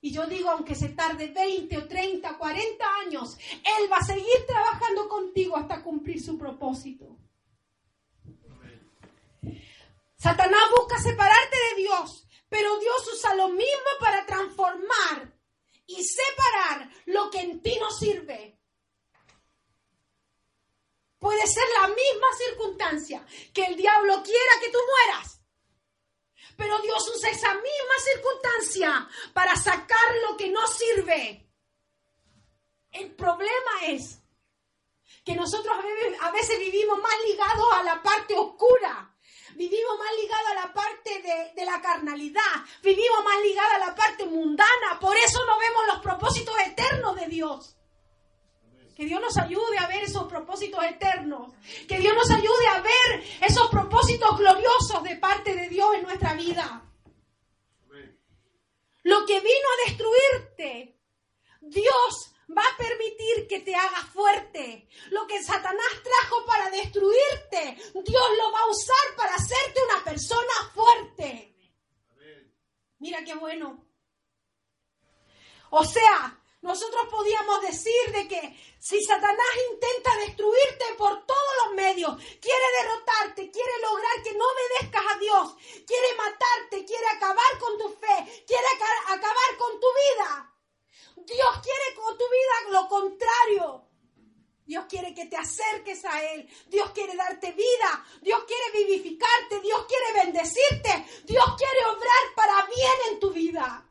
Y 0.00 0.10
yo 0.10 0.26
digo, 0.26 0.50
aunque 0.50 0.74
se 0.74 0.88
tarde 0.88 1.28
20 1.28 1.78
o 1.78 1.86
30, 1.86 2.38
40 2.38 2.96
años, 3.06 3.38
Él 3.78 3.88
va 3.88 3.98
a 3.98 4.04
seguir 4.04 4.46
trabajando 4.48 5.08
contigo 5.08 5.56
hasta 5.56 5.80
cumplir 5.80 6.20
su 6.20 6.36
propósito. 6.36 7.16
Satanás 10.16 10.60
busca 10.76 11.00
separarte 11.00 11.56
de 11.70 11.82
Dios, 11.82 12.28
pero 12.52 12.76
Dios 12.76 13.08
usa 13.14 13.34
lo 13.34 13.48
mismo 13.48 13.90
para 13.98 14.26
transformar 14.26 15.32
y 15.86 16.04
separar 16.04 16.86
lo 17.06 17.30
que 17.30 17.40
en 17.40 17.62
ti 17.62 17.78
no 17.80 17.90
sirve. 17.90 18.60
Puede 21.18 21.46
ser 21.46 21.64
la 21.80 21.88
misma 21.88 22.26
circunstancia 22.36 23.26
que 23.54 23.64
el 23.64 23.76
diablo 23.76 24.22
quiera 24.22 24.52
que 24.60 24.68
tú 24.70 24.78
mueras. 24.86 25.40
Pero 26.54 26.78
Dios 26.80 27.10
usa 27.16 27.30
esa 27.30 27.54
misma 27.54 27.94
circunstancia 28.04 29.08
para 29.32 29.56
sacar 29.56 30.14
lo 30.28 30.36
que 30.36 30.50
no 30.50 30.66
sirve. 30.66 31.48
El 32.90 33.14
problema 33.14 33.86
es 33.86 34.18
que 35.24 35.34
nosotros 35.34 35.74
a 36.20 36.30
veces 36.32 36.58
vivimos 36.58 36.98
más 36.98 37.14
ligados 37.26 37.66
a 37.76 37.82
la 37.82 38.02
parte 38.02 38.34
oscura 38.34 39.11
Vivimos 39.54 39.98
más 39.98 40.08
ligados 40.20 40.50
a 40.50 40.54
la 40.54 40.72
parte 40.72 41.52
de, 41.54 41.64
la 41.64 41.80
carnalidad. 41.80 42.42
Vivimos 42.82 43.24
más 43.24 43.42
ligados 43.42 43.74
a 43.74 43.86
la 43.86 43.94
parte 43.94 44.26
mundana. 44.26 44.98
Por 45.00 45.16
eso 45.16 45.44
no 45.44 45.58
vemos 45.58 45.86
los 45.86 45.98
propósitos 46.00 46.54
eternos 46.66 47.16
de 47.16 47.26
Dios. 47.26 47.76
Que 48.96 49.06
Dios 49.06 49.20
nos 49.20 49.36
ayude 49.38 49.78
a 49.78 49.86
ver 49.86 50.02
esos 50.02 50.24
propósitos 50.24 50.84
eternos. 50.84 51.52
Que 51.88 51.98
Dios 51.98 52.14
nos 52.14 52.30
ayude 52.30 52.66
a 52.74 52.80
ver 52.80 53.24
esos 53.40 53.68
propósitos 53.70 54.36
gloriosos 54.38 55.02
de 55.02 55.16
parte 55.16 55.54
de 55.54 55.68
Dios 55.68 55.94
en 55.94 56.02
nuestra 56.02 56.34
vida. 56.34 56.82
Lo 59.04 59.26
que 59.26 59.40
vino 59.40 59.68
a 59.72 59.88
destruirte, 59.88 60.96
Dios 61.60 62.31
va 62.56 62.62
a 62.62 62.76
permitir 62.76 63.46
que 63.48 63.60
te 63.60 63.74
hagas 63.74 64.06
fuerte. 64.12 64.88
Lo 65.10 65.26
que 65.26 65.42
Satanás 65.42 65.92
trajo 66.02 66.44
para 66.46 66.70
destruirte, 66.70 67.76
Dios 67.94 68.26
lo 68.38 68.52
va 68.52 68.60
a 68.60 68.70
usar 68.70 69.16
para 69.16 69.34
hacerte 69.34 69.80
una 69.82 70.04
persona 70.04 70.70
fuerte. 70.74 71.54
Mira 72.98 73.24
qué 73.24 73.34
bueno. 73.34 73.84
O 75.70 75.84
sea, 75.84 76.38
nosotros 76.60 77.06
podíamos 77.10 77.60
decir 77.62 78.12
de 78.12 78.28
que 78.28 78.56
si 78.78 79.02
Satanás 79.02 79.54
intenta 79.72 80.16
destruirte 80.18 80.84
por 80.96 81.26
todos 81.26 81.52
los 81.64 81.74
medios, 81.74 82.16
quiere 82.40 82.66
derrotarte, 82.80 83.50
quiere 83.50 83.72
lograr 83.80 84.22
que 84.22 84.34
no 84.34 84.44
obedezcas 84.44 85.02
a 85.14 85.18
Dios, 85.18 85.56
quiere 85.86 86.14
matarte, 86.14 86.84
quiere 86.84 87.06
acabar 87.08 87.58
con 87.58 87.78
tu 87.78 87.88
fe, 87.88 88.44
quiere 88.46 88.66
acabar 89.08 89.56
con 89.58 89.80
tu 89.80 89.86
vida, 89.86 90.52
Dios 91.16 91.58
quiere 91.62 91.94
con 91.96 92.16
tu 92.16 92.24
vida 92.24 92.80
lo 92.80 92.88
contrario. 92.88 93.88
Dios 94.64 94.84
que 95.14 95.26
te 95.26 95.36
acerques 95.36 96.04
a 96.04 96.22
Él. 96.32 96.48
Dios 96.66 96.90
quiere 96.92 97.14
darte 97.16 97.52
vida. 97.52 98.06
Dios 98.20 98.44
quiere 98.44 98.86
vivificarte. 98.86 99.60
Dios 99.60 99.86
quiere 99.86 100.24
bendecirte. 100.24 101.06
Dios 101.24 101.44
quiere 101.56 101.84
obrar 101.86 102.34
para 102.34 102.66
bien 102.66 103.12
en 103.12 103.20
tu 103.20 103.30
vida. 103.32 103.88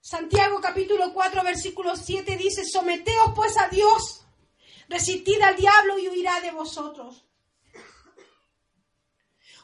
Santiago 0.00 0.58
capítulo 0.60 1.12
4 1.12 1.42
versículo 1.42 1.94
7 1.94 2.38
dice, 2.38 2.64
someteos 2.64 3.32
pues 3.34 3.58
a 3.58 3.68
Dios, 3.68 4.24
resistid 4.88 5.38
al 5.42 5.54
diablo 5.54 5.98
y 5.98 6.08
huirá 6.08 6.40
de 6.40 6.50
vosotros. 6.50 7.26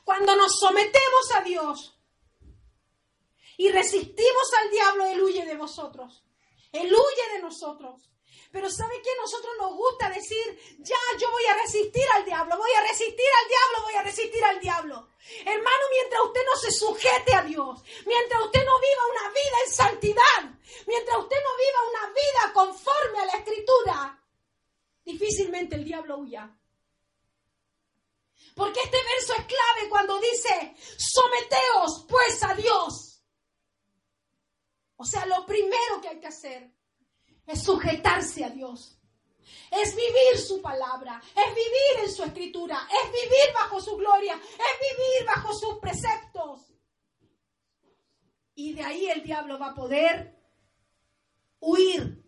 Cuando 0.04 0.36
nos 0.36 0.58
sometemos 0.58 1.34
a 1.34 1.40
Dios, 1.40 1.94
y 3.56 3.70
resistimos 3.70 4.52
al 4.62 4.70
diablo, 4.70 5.06
Él 5.06 5.22
huye 5.22 5.44
de 5.44 5.56
vosotros. 5.56 6.24
Él 6.74 6.92
huye 6.92 7.32
de 7.34 7.42
nosotros. 7.42 8.10
Pero 8.50 8.70
¿sabe 8.70 9.00
qué? 9.02 9.10
Nosotros 9.20 9.52
nos 9.58 9.74
gusta 9.74 10.08
decir, 10.10 10.76
ya, 10.78 10.96
yo 11.18 11.30
voy 11.30 11.44
a 11.46 11.54
resistir 11.54 12.04
al 12.14 12.24
diablo, 12.24 12.56
voy 12.56 12.70
a 12.72 12.82
resistir 12.82 13.26
al 13.42 13.48
diablo, 13.48 13.82
voy 13.82 13.94
a 13.94 14.02
resistir 14.02 14.44
al 14.44 14.60
diablo. 14.60 15.08
Hermano, 15.44 15.84
mientras 15.90 16.22
usted 16.22 16.40
no 16.44 16.56
se 16.60 16.70
sujete 16.72 17.34
a 17.34 17.42
Dios, 17.42 17.82
mientras 18.06 18.44
usted 18.44 18.64
no 18.64 18.78
viva 18.78 19.06
una 19.10 19.28
vida 19.30 19.56
en 19.64 19.72
santidad, 19.72 20.40
mientras 20.86 21.18
usted 21.18 21.36
no 21.36 21.56
viva 21.56 21.88
una 21.90 22.06
vida 22.12 22.52
conforme 22.52 23.18
a 23.20 23.26
la 23.26 23.32
escritura, 23.32 24.22
difícilmente 25.04 25.76
el 25.76 25.84
diablo 25.84 26.18
huya. 26.18 26.48
Porque 28.54 28.80
este 28.80 28.98
verso 29.02 29.32
es 29.32 29.46
clave 29.46 29.88
cuando 29.90 30.20
dice, 30.20 30.76
someteos 30.96 32.06
pues 32.08 32.42
a 32.44 32.54
Dios. 32.54 33.13
O 35.04 35.06
sea, 35.06 35.26
lo 35.26 35.44
primero 35.44 36.00
que 36.00 36.08
hay 36.08 36.18
que 36.18 36.28
hacer 36.28 36.66
es 37.46 37.62
sujetarse 37.62 38.42
a 38.42 38.48
Dios. 38.48 38.98
Es 39.70 39.94
vivir 39.94 40.38
su 40.38 40.62
palabra, 40.62 41.20
es 41.36 41.54
vivir 41.54 42.04
en 42.04 42.10
su 42.10 42.22
escritura, 42.22 42.88
es 42.88 43.12
vivir 43.12 43.52
bajo 43.52 43.82
su 43.82 43.98
gloria, 43.98 44.32
es 44.32 44.80
vivir 44.80 45.26
bajo 45.26 45.52
sus 45.52 45.74
preceptos. 45.74 46.72
Y 48.54 48.72
de 48.72 48.82
ahí 48.82 49.10
el 49.10 49.22
diablo 49.22 49.58
va 49.58 49.72
a 49.72 49.74
poder 49.74 50.40
huir, 51.60 52.24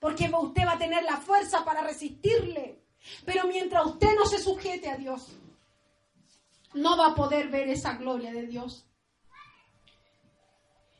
porque 0.00 0.32
usted 0.40 0.66
va 0.66 0.72
a 0.72 0.78
tener 0.78 1.04
la 1.04 1.18
fuerza 1.18 1.66
para 1.66 1.82
resistirle. 1.82 2.82
Pero 3.26 3.46
mientras 3.46 3.84
usted 3.84 4.14
no 4.14 4.24
se 4.24 4.38
sujete 4.38 4.88
a 4.88 4.96
Dios, 4.96 5.36
no 6.72 6.96
va 6.96 7.08
a 7.08 7.14
poder 7.14 7.48
ver 7.48 7.68
esa 7.68 7.92
gloria 7.96 8.32
de 8.32 8.46
Dios. 8.46 8.85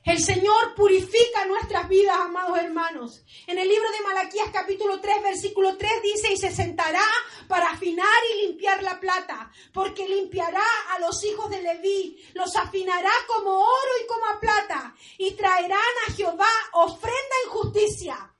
El 0.06 0.22
Señor 0.22 0.76
purifica 0.76 1.46
nuestras 1.46 1.88
vidas, 1.88 2.16
amados 2.16 2.58
hermanos. 2.58 3.24
En 3.48 3.58
el 3.58 3.68
libro 3.68 3.90
de 3.90 4.04
Malaquías 4.04 4.50
capítulo 4.52 5.00
3, 5.00 5.20
versículo 5.20 5.76
3 5.76 5.90
dice, 6.00 6.32
y 6.32 6.36
se 6.36 6.54
sentará 6.54 7.02
para 7.48 7.70
afinar 7.70 8.06
y 8.32 8.46
limpiar 8.46 8.84
la 8.84 9.00
plata, 9.00 9.50
porque 9.72 10.08
limpiará 10.08 10.62
a 10.92 11.00
los 11.00 11.24
hijos 11.24 11.50
de 11.50 11.60
Leví, 11.60 12.24
los 12.34 12.54
afinará 12.54 13.10
como 13.26 13.50
oro 13.50 13.90
y 14.00 14.06
como 14.06 14.40
plata, 14.40 14.94
y 15.18 15.32
traerán 15.32 15.80
a 16.06 16.12
Jehová 16.12 16.52
ofrenda 16.74 17.36
en 17.44 17.50
justicia. 17.50 18.32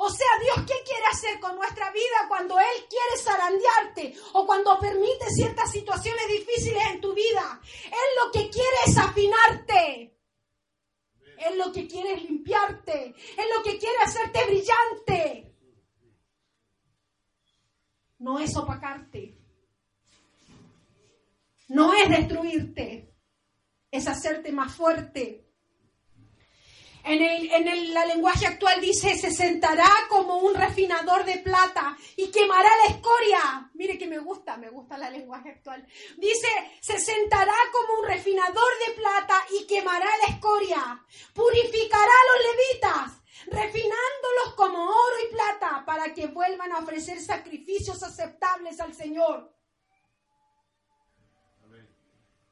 O 0.00 0.10
sea, 0.10 0.28
Dios, 0.42 0.66
¿qué 0.66 0.74
quiere 0.84 1.06
hacer 1.10 1.40
con 1.40 1.56
nuestra 1.56 1.90
vida 1.90 2.26
cuando 2.28 2.58
Él 2.58 2.86
quiere 2.90 3.16
zarandearte 3.16 4.14
o 4.34 4.44
cuando 4.44 4.78
permite 4.78 5.30
ciertas 5.30 5.72
situaciones 5.72 6.28
difíciles 6.28 6.84
en 6.90 7.00
tu 7.00 7.14
vida? 7.14 7.62
Él 7.86 8.24
lo 8.24 8.30
que 8.30 8.50
quiere 8.50 8.76
es 8.86 8.98
afinarte. 8.98 10.13
Él 11.48 11.58
lo 11.58 11.72
que 11.72 11.86
quiere 11.86 12.16
limpiarte. 12.16 13.06
Él 13.06 13.46
lo 13.56 13.62
que 13.62 13.78
quiere 13.78 13.96
hacerte 14.02 14.44
brillante. 14.46 15.54
No 18.18 18.38
es 18.38 18.56
opacarte. 18.56 19.36
No 21.68 21.92
es 21.94 22.08
destruirte. 22.08 23.14
Es 23.90 24.08
hacerte 24.08 24.52
más 24.52 24.74
fuerte. 24.74 25.43
En, 27.06 27.22
el, 27.22 27.52
en 27.52 27.68
el 27.68 27.92
la 27.92 28.06
lenguaje 28.06 28.46
actual 28.46 28.80
dice, 28.80 29.14
se 29.18 29.30
sentará 29.30 29.90
como 30.08 30.38
un 30.38 30.54
refinador 30.54 31.26
de 31.26 31.36
plata 31.36 31.94
y 32.16 32.30
quemará 32.30 32.70
la 32.82 32.94
escoria. 32.94 33.70
Mire 33.74 33.98
que 33.98 34.06
me 34.06 34.18
gusta, 34.18 34.56
me 34.56 34.70
gusta 34.70 34.96
la 34.96 35.10
lenguaje 35.10 35.50
actual. 35.50 35.86
Dice, 36.16 36.48
se 36.80 36.98
sentará 36.98 37.52
como 37.72 38.00
un 38.00 38.06
refinador 38.06 38.72
de 38.86 38.94
plata 38.94 39.34
y 39.50 39.66
quemará 39.66 40.08
la 40.26 40.34
escoria. 40.34 41.04
Purificará 41.34 42.02
a 42.02 42.26
los 42.32 42.46
levitas, 42.48 43.22
refinándolos 43.48 44.54
como 44.56 44.82
oro 44.82 45.16
y 45.28 45.32
plata 45.34 45.84
para 45.84 46.14
que 46.14 46.28
vuelvan 46.28 46.72
a 46.72 46.78
ofrecer 46.78 47.20
sacrificios 47.20 48.02
aceptables 48.02 48.80
al 48.80 48.94
Señor. 48.94 49.52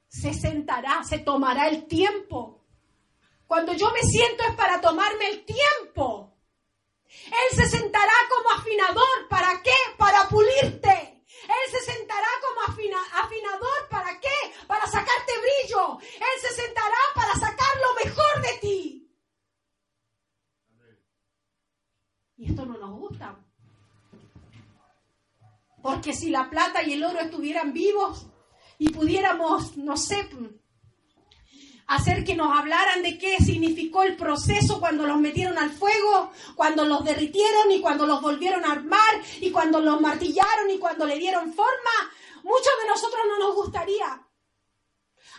Se 0.09 0.35
sentará, 0.35 1.03
se 1.05 1.21
tomará 1.21 1.69
el 1.69 1.87
tiempo 1.87 2.62
cuando 3.53 3.75
yo 3.75 3.91
me 3.91 4.01
siento 4.01 4.45
es 4.45 4.55
para 4.55 4.81
tomarme 4.81 5.29
el 5.29 5.45
tiempo. 5.45 6.39
Él 7.07 7.55
se 7.55 7.69
sentará 7.69 8.15
como 8.31 8.49
afinador. 8.59 9.29
¿Para 9.29 9.61
qué? 9.63 9.75
Para 9.99 10.27
pulirte. 10.27 11.23
Él 11.43 11.71
se 11.71 11.93
sentará 11.93 12.29
como 12.41 12.63
afinador. 12.63 13.89
¿Para 13.91 14.19
qué? 14.21 14.55
Para 14.67 14.87
sacarte 14.87 15.33
brillo. 15.39 15.99
Él 16.01 16.41
se 16.41 16.63
sentará 16.63 16.97
para 17.15 17.35
sacar 17.35 17.77
lo 17.77 18.07
mejor 18.07 18.41
de 18.41 18.59
ti. 18.59 19.15
Y 22.39 22.49
esto 22.53 22.65
no 22.65 22.79
nos 22.79 22.99
gusta. 23.01 23.39
Porque 25.83 26.15
si 26.15 26.31
la 26.31 26.49
plata 26.49 26.83
y 26.83 26.95
el 26.95 27.05
oro 27.05 27.21
estuvieran 27.21 27.75
vivos 27.75 28.29
y 28.79 28.89
pudiéramos, 28.89 29.77
no 29.77 29.99
sé, 29.99 30.27
hacer 31.87 32.25
que 32.25 32.35
nos 32.35 32.57
hablaran 32.57 33.03
de 33.03 33.19
qué 33.19 33.37
significó 33.39 34.03
el 34.03 34.17
proceso 34.17 34.81
cuando 34.81 35.07
los 35.07 35.19
metieron 35.19 35.59
al 35.59 35.71
fuego, 35.71 36.33
cuando 36.55 36.85
los 36.85 37.05
derritieron 37.05 37.71
y 37.71 37.81
cuando 37.81 38.07
los 38.07 38.21
volvieron 38.23 38.65
a 38.65 38.73
armar 38.73 39.23
y 39.41 39.51
cuando 39.51 39.81
los 39.81 40.01
martillaron 40.01 40.71
y 40.71 40.79
cuando 40.79 41.07
le 41.07 41.19
dieron 41.19 41.53
forma. 41.53 42.13
Muchos 42.43 42.73
de 42.83 42.89
nosotros 42.89 43.23
no 43.29 43.39
nos 43.39 43.55
gustaría. 43.55 44.27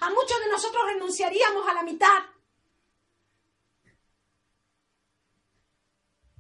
A 0.02 0.10
muchos 0.10 0.40
de 0.40 0.50
nosotros 0.50 0.84
renunciaríamos 0.86 1.68
a 1.68 1.74
la 1.74 1.84
mitad. 1.84 2.24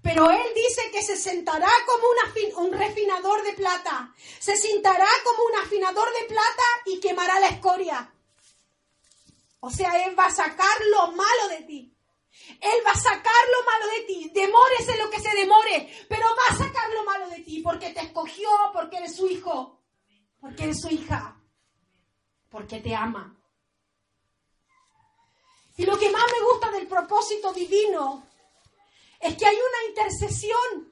Pero 0.03 0.29
él 0.29 0.47
dice 0.53 0.91
que 0.91 1.01
se 1.01 1.15
sentará 1.15 1.71
como 1.85 2.67
un 2.67 2.73
refinador 2.73 3.41
de 3.43 3.53
plata. 3.53 4.13
Se 4.39 4.57
sentará 4.57 5.07
como 5.23 5.43
un 5.45 5.55
afinador 5.65 6.07
de 6.19 6.27
plata 6.27 6.63
y 6.85 6.99
quemará 6.99 7.39
la 7.39 7.47
escoria. 7.47 8.12
O 9.65 9.69
sea, 9.69 10.05
Él 10.05 10.13
va 10.19 10.25
a 10.25 10.31
sacar 10.31 10.77
lo 10.91 11.13
malo 11.13 11.47
de 11.47 11.61
ti. 11.61 11.97
Él 12.59 12.83
va 12.85 12.91
a 12.91 12.99
sacar 12.99 13.43
lo 13.49 13.65
malo 13.65 13.87
de 13.93 14.01
ti. 14.01 14.29
Demórese 14.33 14.97
lo 14.97 15.09
que 15.09 15.21
se 15.21 15.33
demore, 15.37 16.05
pero 16.09 16.25
va 16.27 16.53
a 16.53 16.57
sacar 16.57 16.89
lo 16.91 17.05
malo 17.05 17.29
de 17.29 17.39
ti 17.39 17.61
porque 17.61 17.91
te 17.91 18.01
escogió, 18.01 18.49
porque 18.73 18.97
eres 18.97 19.15
su 19.15 19.25
hijo, 19.25 19.81
porque 20.41 20.63
eres 20.63 20.81
su 20.81 20.89
hija, 20.89 21.41
porque 22.49 22.81
te 22.81 22.93
ama. 22.93 23.39
Y 25.77 25.85
lo 25.85 25.97
que 25.97 26.11
más 26.11 26.25
me 26.29 26.45
gusta 26.45 26.69
del 26.69 26.85
propósito 26.85 27.53
divino 27.53 28.27
es 29.17 29.37
que 29.37 29.45
hay 29.45 29.55
una 29.55 29.87
intercesión 29.87 30.91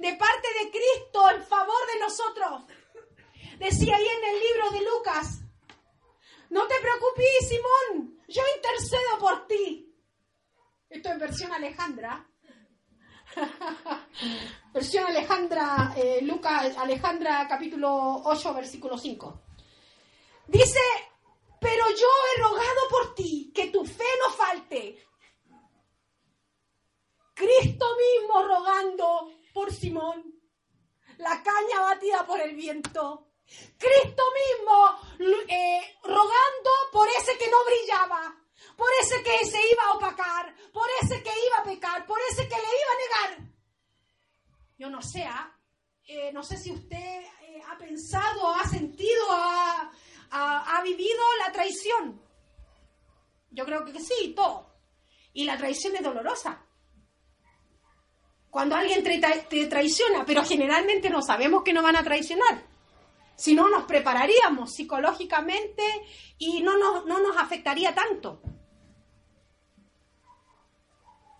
de 0.00 0.14
parte 0.14 0.48
de 0.60 0.70
Cristo 0.72 1.30
en 1.30 1.44
favor 1.44 1.86
de 1.92 2.00
nosotros. 2.00 2.62
Decía 3.60 3.94
ahí 3.94 4.08
en 4.08 4.24
el 4.24 4.40
libro 4.40 4.70
de 4.72 4.80
Lucas, 4.80 5.42
no 6.50 6.66
te 6.66 6.74
preocupes, 6.80 7.48
Simón, 7.48 8.18
yo 8.28 8.42
intercedo 8.56 9.18
por 9.18 9.46
ti. 9.46 9.94
Esto 10.88 11.10
es 11.10 11.18
versión 11.18 11.52
Alejandra. 11.52 12.26
versión 14.72 15.06
Alejandra, 15.06 15.94
eh, 15.96 16.20
Lucas, 16.22 16.76
Alejandra 16.78 17.46
capítulo 17.48 18.22
8, 18.24 18.54
versículo 18.54 18.96
5. 18.96 19.42
Dice, 20.46 20.80
pero 21.60 21.84
yo 21.90 22.06
he 22.06 22.40
rogado 22.40 22.88
por 22.90 23.14
ti 23.14 23.52
que 23.54 23.66
tu 23.66 23.84
fe 23.84 24.04
no 24.24 24.32
falte. 24.32 25.04
Cristo 27.34 27.86
mismo 27.96 28.42
rogando 28.42 29.30
por 29.52 29.72
Simón, 29.72 30.34
la 31.18 31.42
caña 31.42 31.80
batida 31.82 32.26
por 32.26 32.40
el 32.40 32.56
viento. 32.56 33.27
Cristo 33.78 34.22
mismo 34.40 35.46
eh, 35.48 35.98
rogando 36.02 36.70
por 36.92 37.08
ese 37.08 37.38
que 37.38 37.48
no 37.48 37.64
brillaba, 37.64 38.36
por 38.76 38.88
ese 39.00 39.22
que 39.22 39.46
se 39.46 39.58
iba 39.70 39.84
a 39.84 39.92
opacar, 39.96 40.54
por 40.72 40.86
ese 41.02 41.22
que 41.22 41.30
iba 41.30 41.58
a 41.58 41.64
pecar, 41.64 42.06
por 42.06 42.18
ese 42.30 42.48
que 42.48 42.56
le 42.56 42.62
iba 42.62 42.92
a 42.92 43.30
negar. 43.32 43.48
Yo 44.76 44.90
no 44.90 45.02
sé, 45.02 45.24
¿ah? 45.24 45.52
eh, 46.06 46.32
no 46.32 46.42
sé 46.42 46.56
si 46.56 46.72
usted 46.72 46.96
eh, 46.96 47.62
ha 47.68 47.76
pensado, 47.78 48.54
ha 48.54 48.66
sentido, 48.68 49.26
ha, 49.30 49.90
ha, 50.30 50.82
vivido 50.82 51.22
la 51.44 51.52
traición. 51.52 52.22
Yo 53.50 53.64
creo 53.64 53.84
que 53.84 53.98
sí, 54.00 54.34
todo. 54.34 54.74
Y 55.32 55.44
la 55.44 55.56
traición 55.56 55.96
es 55.96 56.02
dolorosa. 56.02 56.64
Cuando 58.50 58.76
alguien 58.76 59.02
te 59.02 59.66
traiciona, 59.66 60.24
pero 60.24 60.44
generalmente 60.44 61.10
no 61.10 61.22
sabemos 61.22 61.62
que 61.62 61.72
no 61.72 61.82
van 61.82 61.96
a 61.96 62.02
traicionar. 62.02 62.77
Si 63.38 63.54
no, 63.54 63.68
nos 63.70 63.84
prepararíamos 63.84 64.74
psicológicamente 64.74 65.84
y 66.38 66.60
no 66.60 66.76
nos, 66.76 67.06
no 67.06 67.20
nos 67.20 67.36
afectaría 67.36 67.94
tanto. 67.94 68.42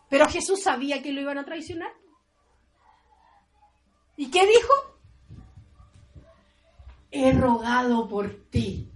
Pero 0.09 0.29
Jesús 0.29 0.63
sabía 0.63 1.03
que 1.03 1.13
lo 1.13 1.21
iban 1.21 1.39
a 1.39 1.45
traicionar. 1.45 1.93
¿Y 4.17 4.31
qué 4.31 4.47
dijo? 4.47 4.73
He 7.11 7.33
rogado 7.33 8.09
por 8.09 8.49
ti. 8.49 8.93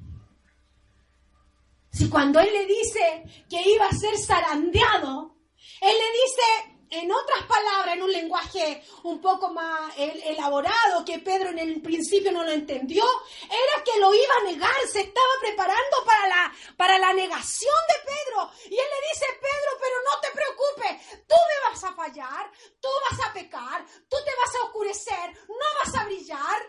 Si 1.91 2.09
cuando 2.09 2.39
Él 2.39 2.53
le 2.53 2.67
dice 2.67 3.45
que 3.51 3.69
iba 3.69 3.87
a 3.87 3.93
ser 3.93 4.17
zarandeado, 4.17 5.35
Él 5.81 5.93
le 5.99 6.13
dice, 6.13 6.72
en 6.93 7.11
otras 7.11 7.45
palabras, 7.45 7.95
en 7.95 8.03
un 8.03 8.13
lenguaje 8.13 8.85
un 9.05 9.19
poco 9.21 9.51
más 9.51 9.93
elaborado, 9.97 11.05
que 11.05 11.21
Pedro 11.21 11.49
en 11.49 11.59
el 11.59 11.81
principio 11.81 12.31
no 12.33 12.45
lo 12.45 12.53
entendió, 12.53 13.03
era 13.45 13.83
que 13.83 13.99
lo 13.99 14.15
iba 14.15 14.35
a 14.41 14.45
negar, 14.45 14.75
se 14.91 15.01
estaba 15.01 15.33
preparando 15.41 16.05
para 16.05 16.29
la, 16.29 16.53
para 16.77 16.99
la 16.99 17.15
negación 17.15 17.75
de 17.89 18.13
Pedro. 18.13 18.51
Y 18.67 18.79
él 18.79 18.87
le 18.91 19.09
dice, 19.09 19.27
Pedro, 19.41 19.79
pero 19.81 19.97
no 20.05 20.21
te 20.21 20.31
preocupes, 20.33 21.27
tú 21.27 21.35
me 21.35 21.71
vas 21.71 21.85
a 21.85 21.95
fallar, 21.95 22.53
tú 22.79 22.89
vas 23.11 23.27
a 23.27 23.33
pecar, 23.33 23.87
tú 24.09 24.17
te 24.23 24.31
vas 24.37 24.55
a 24.55 24.65
oscurecer, 24.67 25.33
no 25.49 25.67
vas 25.83 25.95
a 25.97 26.05
brillar, 26.05 26.63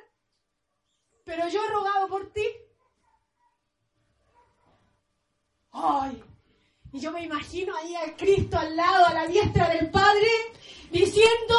pero 1.26 1.50
yo 1.50 1.66
he 1.66 1.68
rogado 1.68 2.08
por 2.08 2.32
ti. 2.32 2.48
Ay, 5.72 6.24
y 6.94 7.00
yo 7.00 7.12
me 7.12 7.24
imagino 7.24 7.76
ahí 7.76 7.96
a 7.96 8.16
Cristo 8.16 8.58
al 8.58 8.76
lado, 8.76 9.08
a 9.08 9.14
la 9.14 9.26
diestra 9.26 9.68
del 9.68 9.90
Padre, 9.90 10.30
diciendo, 10.92 11.58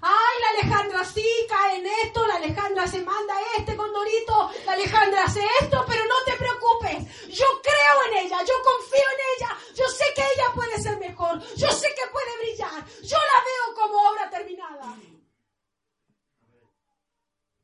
ay, 0.00 0.40
la 0.40 0.60
Alejandra 0.60 1.04
sí 1.04 1.24
cae 1.48 1.76
en 1.76 1.86
esto, 1.86 2.26
la 2.26 2.34
Alejandra 2.34 2.88
se 2.88 3.00
manda 3.00 3.32
este 3.56 3.76
condorito, 3.76 4.50
la 4.66 4.72
Alejandra 4.72 5.22
hace 5.22 5.40
esto, 5.60 5.84
pero 5.86 6.04
no 6.04 6.14
te 6.26 6.32
preocupes, 6.32 7.28
yo 7.28 7.46
creo 7.62 8.10
en 8.10 8.26
ella, 8.26 8.38
yo 8.40 8.54
confío 8.64 9.06
en 9.14 9.20
ella, 9.36 9.56
yo 9.76 9.86
sé 9.86 10.04
que 10.16 10.22
ella 10.22 10.52
puede 10.52 10.82
ser 10.82 10.98
mejor, 10.98 11.40
yo 11.54 11.70
sé 11.70 11.86
que 11.94 12.10
puede 12.10 12.38
brillar, 12.38 12.84
yo 13.02 13.18
la 13.18 13.44
veo 13.44 13.74
como 13.76 14.10
obra 14.10 14.30
terminada. 14.30 14.96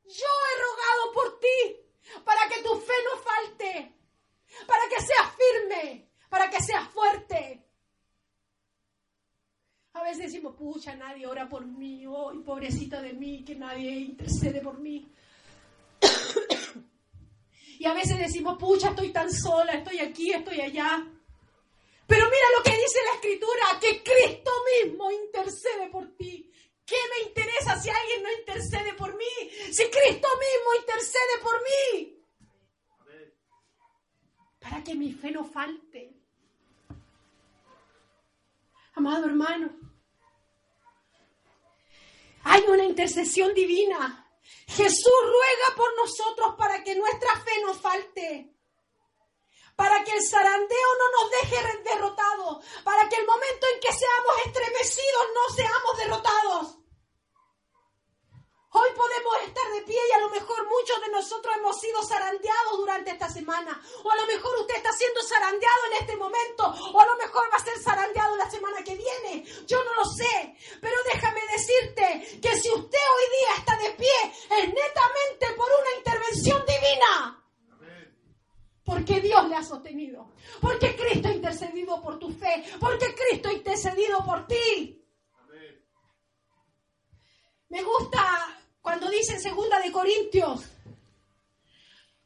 Yo 0.05 0.25
he 0.25 0.61
rogado 0.61 1.11
por 1.13 1.39
ti, 1.39 2.21
para 2.23 2.47
que 2.47 2.63
tu 2.63 2.79
fe 2.79 2.93
no 3.03 3.21
falte, 3.21 3.93
para 4.65 4.87
que 4.87 5.01
seas 5.01 5.35
firme, 5.35 6.09
para 6.29 6.49
que 6.49 6.61
seas 6.61 6.87
fuerte. 6.89 7.65
Pucha, 10.59 10.93
nadie 10.93 11.25
ora 11.25 11.47
por 11.47 11.65
mí, 11.65 12.05
hoy 12.05 12.39
pobrecita 12.39 13.01
de 13.01 13.13
mí, 13.13 13.45
que 13.45 13.55
nadie 13.55 13.91
intercede 13.91 14.59
por 14.59 14.77
mí. 14.77 15.09
y 17.79 17.85
a 17.85 17.93
veces 17.93 18.19
decimos, 18.19 18.57
pucha, 18.59 18.89
estoy 18.89 19.13
tan 19.13 19.31
sola, 19.31 19.71
estoy 19.71 19.99
aquí, 19.99 20.31
estoy 20.31 20.59
allá. 20.59 21.07
Pero 22.05 22.25
mira 22.25 22.45
lo 22.57 22.63
que 22.63 22.71
dice 22.71 22.99
la 23.05 23.15
escritura, 23.15 23.79
que 23.79 24.03
Cristo 24.03 24.51
mismo 24.83 25.09
intercede 25.11 25.87
por 25.89 26.09
ti. 26.17 26.51
¿Qué 26.85 26.95
me 27.13 27.29
interesa 27.29 27.79
si 27.79 27.89
alguien 27.89 28.23
no 28.23 28.31
intercede 28.39 28.93
por 28.95 29.15
mí? 29.15 29.49
Si 29.71 29.83
Cristo 29.83 30.27
mismo 30.27 30.73
intercede 30.77 31.35
por 31.41 31.55
mí. 31.63 32.17
Para 34.59 34.83
que 34.83 34.93
mi 34.95 35.13
fe 35.13 35.31
no 35.31 35.45
falte. 35.45 36.13
Amado 38.95 39.27
hermano, 39.27 39.88
hay 42.43 42.63
una 42.67 42.83
intercesión 42.83 43.53
divina. 43.53 44.25
Jesús 44.67 45.13
ruega 45.21 45.75
por 45.75 45.95
nosotros 45.95 46.55
para 46.57 46.83
que 46.83 46.95
nuestra 46.95 47.35
fe 47.41 47.61
no 47.65 47.73
falte 47.73 48.55
para 49.79 50.03
que 50.03 50.11
el 50.11 50.21
zarandeo 50.27 50.89
no 50.99 51.23
nos 51.23 51.31
deje 51.31 51.55
derrotados, 51.85 52.65
para 52.83 53.07
que 53.07 53.15
el 53.15 53.25
momento 53.25 53.65
en 53.73 53.79
que 53.79 53.93
seamos 53.93 54.35
estremecidos 54.45 55.25
no 55.33 55.55
seamos 55.55 55.97
derrotados. 55.97 56.79
Hoy 58.71 58.89
podemos 58.93 59.35
estar 59.47 59.71
de 59.71 59.81
pie 59.81 59.97
y 60.09 60.11
a 60.11 60.19
lo 60.19 60.29
mejor 60.29 60.67
muchos 60.67 61.01
de 61.01 61.09
nosotros 61.09 61.55
hemos 61.55 61.79
sido 61.79 62.03
zarandeados 62.03 62.77
durante 62.77 63.11
esta 63.11 63.29
semana. 63.29 63.81
O 64.03 64.11
a 64.11 64.15
lo 64.15 64.27
mejor 64.27 64.59
usted 64.59 64.75
está 64.75 64.91
siendo 64.91 65.23
zarandeado 65.23 65.85
en 65.87 65.93
este 66.01 66.15
momento. 66.17 66.63
O 66.93 66.99
a 66.99 67.05
lo 67.05 67.15
mejor 67.15 67.49
va 67.51 67.57
a 67.57 67.63
ser 67.63 67.79
zarandeado 67.79 68.35
la 68.35 68.51
semana 68.51 68.83
que 68.83 68.95
viene. 68.95 69.43
Yo 69.65 69.83
no 69.83 69.93
lo 69.95 70.05
sé. 70.05 70.55
Pero 70.81 70.95
déjame 71.13 71.41
decirte 71.51 72.39
que 72.41 72.55
si 72.55 72.69
usted 72.69 72.97
hoy 73.15 73.25
día 73.39 73.55
está 73.57 73.77
de 73.77 73.91
pie 73.91 74.57
es 74.57 74.67
netamente 74.67 75.47
por 75.55 75.67
una 75.67 75.97
intervención 75.97 76.63
divina. 76.65 77.35
Porque 78.83 79.21
Dios 79.21 79.47
le 79.47 79.55
ha 79.55 79.63
sostenido. 79.63 80.33
Porque 80.59 80.95
Cristo 80.95 81.27
ha 81.27 81.33
intercedido 81.33 82.01
por 82.01 82.17
tu 82.17 82.31
fe. 82.31 82.63
Porque 82.79 83.13
Cristo 83.13 83.49
ha 83.49 83.53
intercedido 83.53 84.25
por 84.25 84.47
ti. 84.47 84.99
Me 87.69 87.83
gusta 87.83 88.59
cuando 88.81 89.09
dice 89.09 89.33
en 89.33 89.41
segunda 89.41 89.79
de 89.79 89.91
Corintios, 89.91 90.61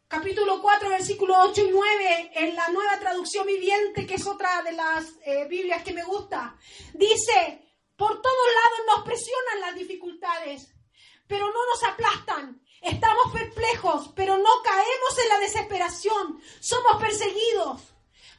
capítulo 0.08 0.62
4, 0.62 0.90
versículos 0.90 1.36
8 1.50 1.66
y 1.66 1.72
9, 1.72 2.32
en 2.36 2.56
la 2.56 2.70
nueva 2.70 3.00
traducción 3.00 3.46
viviente, 3.46 4.06
que 4.06 4.16
es 4.16 4.26
otra 4.26 4.62
de 4.62 4.72
las 4.72 5.04
eh, 5.26 5.46
Biblias 5.50 5.84
que 5.84 5.92
me 5.92 6.04
gusta, 6.04 6.56
dice, 6.94 7.63
por 7.96 8.22
todos 8.22 8.48
lados 8.64 8.80
nos 8.88 9.06
presionan 9.06 9.62
las 9.62 9.76
dificultades, 9.76 10.74
pero 11.28 11.48
no 11.48 11.66
nos 11.68 11.84
aplastan. 11.84 12.62
Estamos 12.82 13.32
perplejos, 13.32 14.10
pero 14.16 14.38
no 14.38 14.50
caemos 14.64 15.18
en 15.24 15.30
la 15.30 15.40
desesperación. 15.40 16.42
Somos 16.60 16.98
perseguidos, 17.00 17.82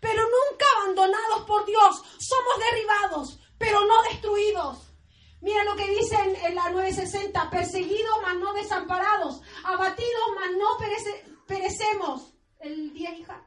pero 0.00 0.22
nunca 0.22 0.66
abandonados 0.76 1.42
por 1.46 1.64
Dios. 1.64 2.02
Somos 2.18 2.58
derribados, 2.58 3.38
pero 3.58 3.86
no 3.86 4.02
destruidos. 4.02 4.78
Mira 5.40 5.62
lo 5.64 5.76
que 5.76 5.86
dice 5.88 6.16
en, 6.16 6.54
la 6.54 6.70
960, 6.70 7.50
perseguidos 7.50 8.16
mas 8.22 8.34
no 8.36 8.54
desamparados, 8.54 9.42
abatidos 9.64 10.28
mas 10.36 10.50
no 10.56 10.78
perecemos. 11.46 12.32
El 12.60 12.94
10, 12.94 13.18
hija. 13.18 13.46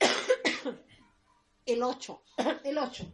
El 1.64 1.82
8, 1.82 2.22
el 2.64 2.78
8. 2.78 3.04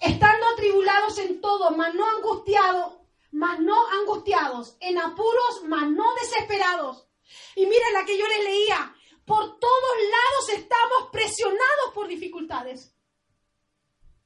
Estando 0.00 0.46
atribulados 0.52 1.18
en 1.18 1.40
todo, 1.40 1.70
mas 1.70 1.94
no 1.94 2.04
angustiados, 2.16 2.94
mas 3.32 3.60
no 3.60 3.74
angustiados, 4.00 4.76
en 4.80 4.98
apuros, 4.98 5.62
mas 5.64 5.90
no 5.90 6.04
desesperados. 6.14 7.06
Y 7.54 7.66
mira 7.66 7.90
la 7.92 8.04
que 8.04 8.18
yo 8.18 8.26
le 8.26 8.44
leía, 8.44 8.94
por 9.24 9.58
todos 9.58 9.96
lados 10.10 10.60
estamos 10.60 11.10
presionados 11.10 11.92
por 11.94 12.08
dificultades. 12.08 12.94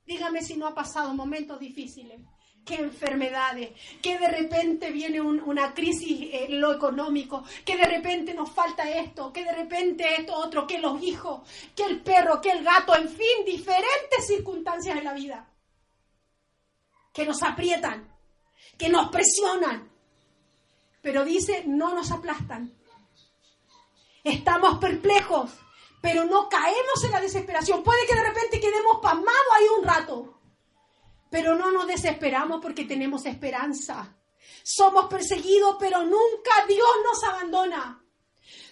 Dígame 0.04 0.42
si 0.42 0.56
no 0.56 0.66
ha 0.66 0.74
pasado 0.74 1.14
momentos 1.14 1.58
difíciles. 1.58 2.20
Qué 2.64 2.74
enfermedades, 2.74 3.70
que 4.02 4.18
de 4.18 4.28
repente 4.28 4.90
viene 4.90 5.20
una 5.20 5.72
crisis 5.72 6.28
en 6.30 6.60
lo 6.60 6.74
económico, 6.74 7.42
que 7.64 7.76
de 7.76 7.86
repente 7.86 8.34
nos 8.34 8.50
falta 8.50 8.90
esto, 8.90 9.32
que 9.32 9.44
de 9.44 9.52
repente 9.52 10.04
esto 10.18 10.34
otro, 10.34 10.66
que 10.66 10.78
los 10.78 11.02
hijos, 11.02 11.40
que 11.74 11.84
el 11.84 12.02
perro, 12.02 12.40
que 12.40 12.50
el 12.50 12.62
gato, 12.62 12.94
en 12.94 13.08
fin, 13.08 13.44
diferentes 13.46 14.26
circunstancias 14.26 14.98
en 14.98 15.04
la 15.04 15.14
vida 15.14 15.50
que 17.20 17.26
nos 17.26 17.42
aprietan, 17.42 18.10
que 18.78 18.88
nos 18.88 19.10
presionan. 19.10 19.92
Pero 21.02 21.22
dice, 21.22 21.64
no 21.66 21.94
nos 21.94 22.10
aplastan. 22.10 22.74
Estamos 24.24 24.78
perplejos, 24.78 25.50
pero 26.00 26.24
no 26.24 26.48
caemos 26.48 27.04
en 27.04 27.10
la 27.10 27.20
desesperación. 27.20 27.82
Puede 27.82 28.06
que 28.06 28.14
de 28.14 28.22
repente 28.22 28.58
quedemos 28.58 29.00
pasmados 29.02 29.52
ahí 29.54 29.66
un 29.78 29.84
rato, 29.84 30.40
pero 31.28 31.56
no 31.56 31.70
nos 31.70 31.86
desesperamos 31.86 32.58
porque 32.62 32.86
tenemos 32.86 33.26
esperanza. 33.26 34.16
Somos 34.62 35.04
perseguidos, 35.04 35.76
pero 35.78 36.02
nunca 36.02 36.52
Dios 36.66 36.88
nos 37.04 37.22
abandona. 37.22 38.02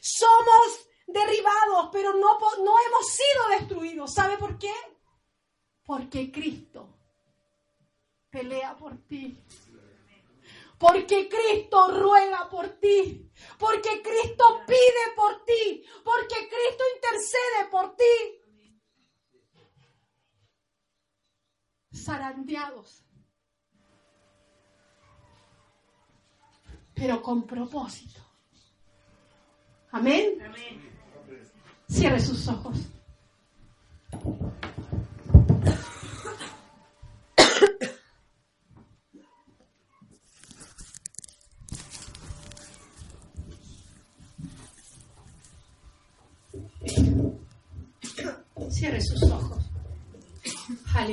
Somos 0.00 0.88
derribados, 1.06 1.90
pero 1.92 2.14
no, 2.14 2.38
no 2.64 2.74
hemos 2.86 3.06
sido 3.08 3.48
destruidos. 3.58 4.14
¿Sabe 4.14 4.38
por 4.38 4.58
qué? 4.58 4.72
Porque 5.84 6.32
Cristo 6.32 6.97
pelea 8.30 8.76
por 8.76 8.96
ti. 9.06 9.42
Porque 10.78 11.28
Cristo 11.28 11.90
ruega 11.90 12.48
por 12.48 12.68
ti. 12.80 13.30
Porque 13.58 14.00
Cristo 14.02 14.62
pide 14.66 15.14
por 15.16 15.44
ti. 15.44 15.84
Porque 16.04 16.36
Cristo 16.48 16.84
intercede 16.94 17.68
por 17.70 17.96
ti. 17.96 18.04
Zarandeados. 21.92 23.04
Pero 26.94 27.20
con 27.22 27.44
propósito. 27.46 28.20
Amén. 29.90 30.38
Cierre 31.88 32.20
sus 32.20 32.46
ojos. 32.48 32.76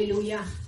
Hallelujah. 0.05 0.64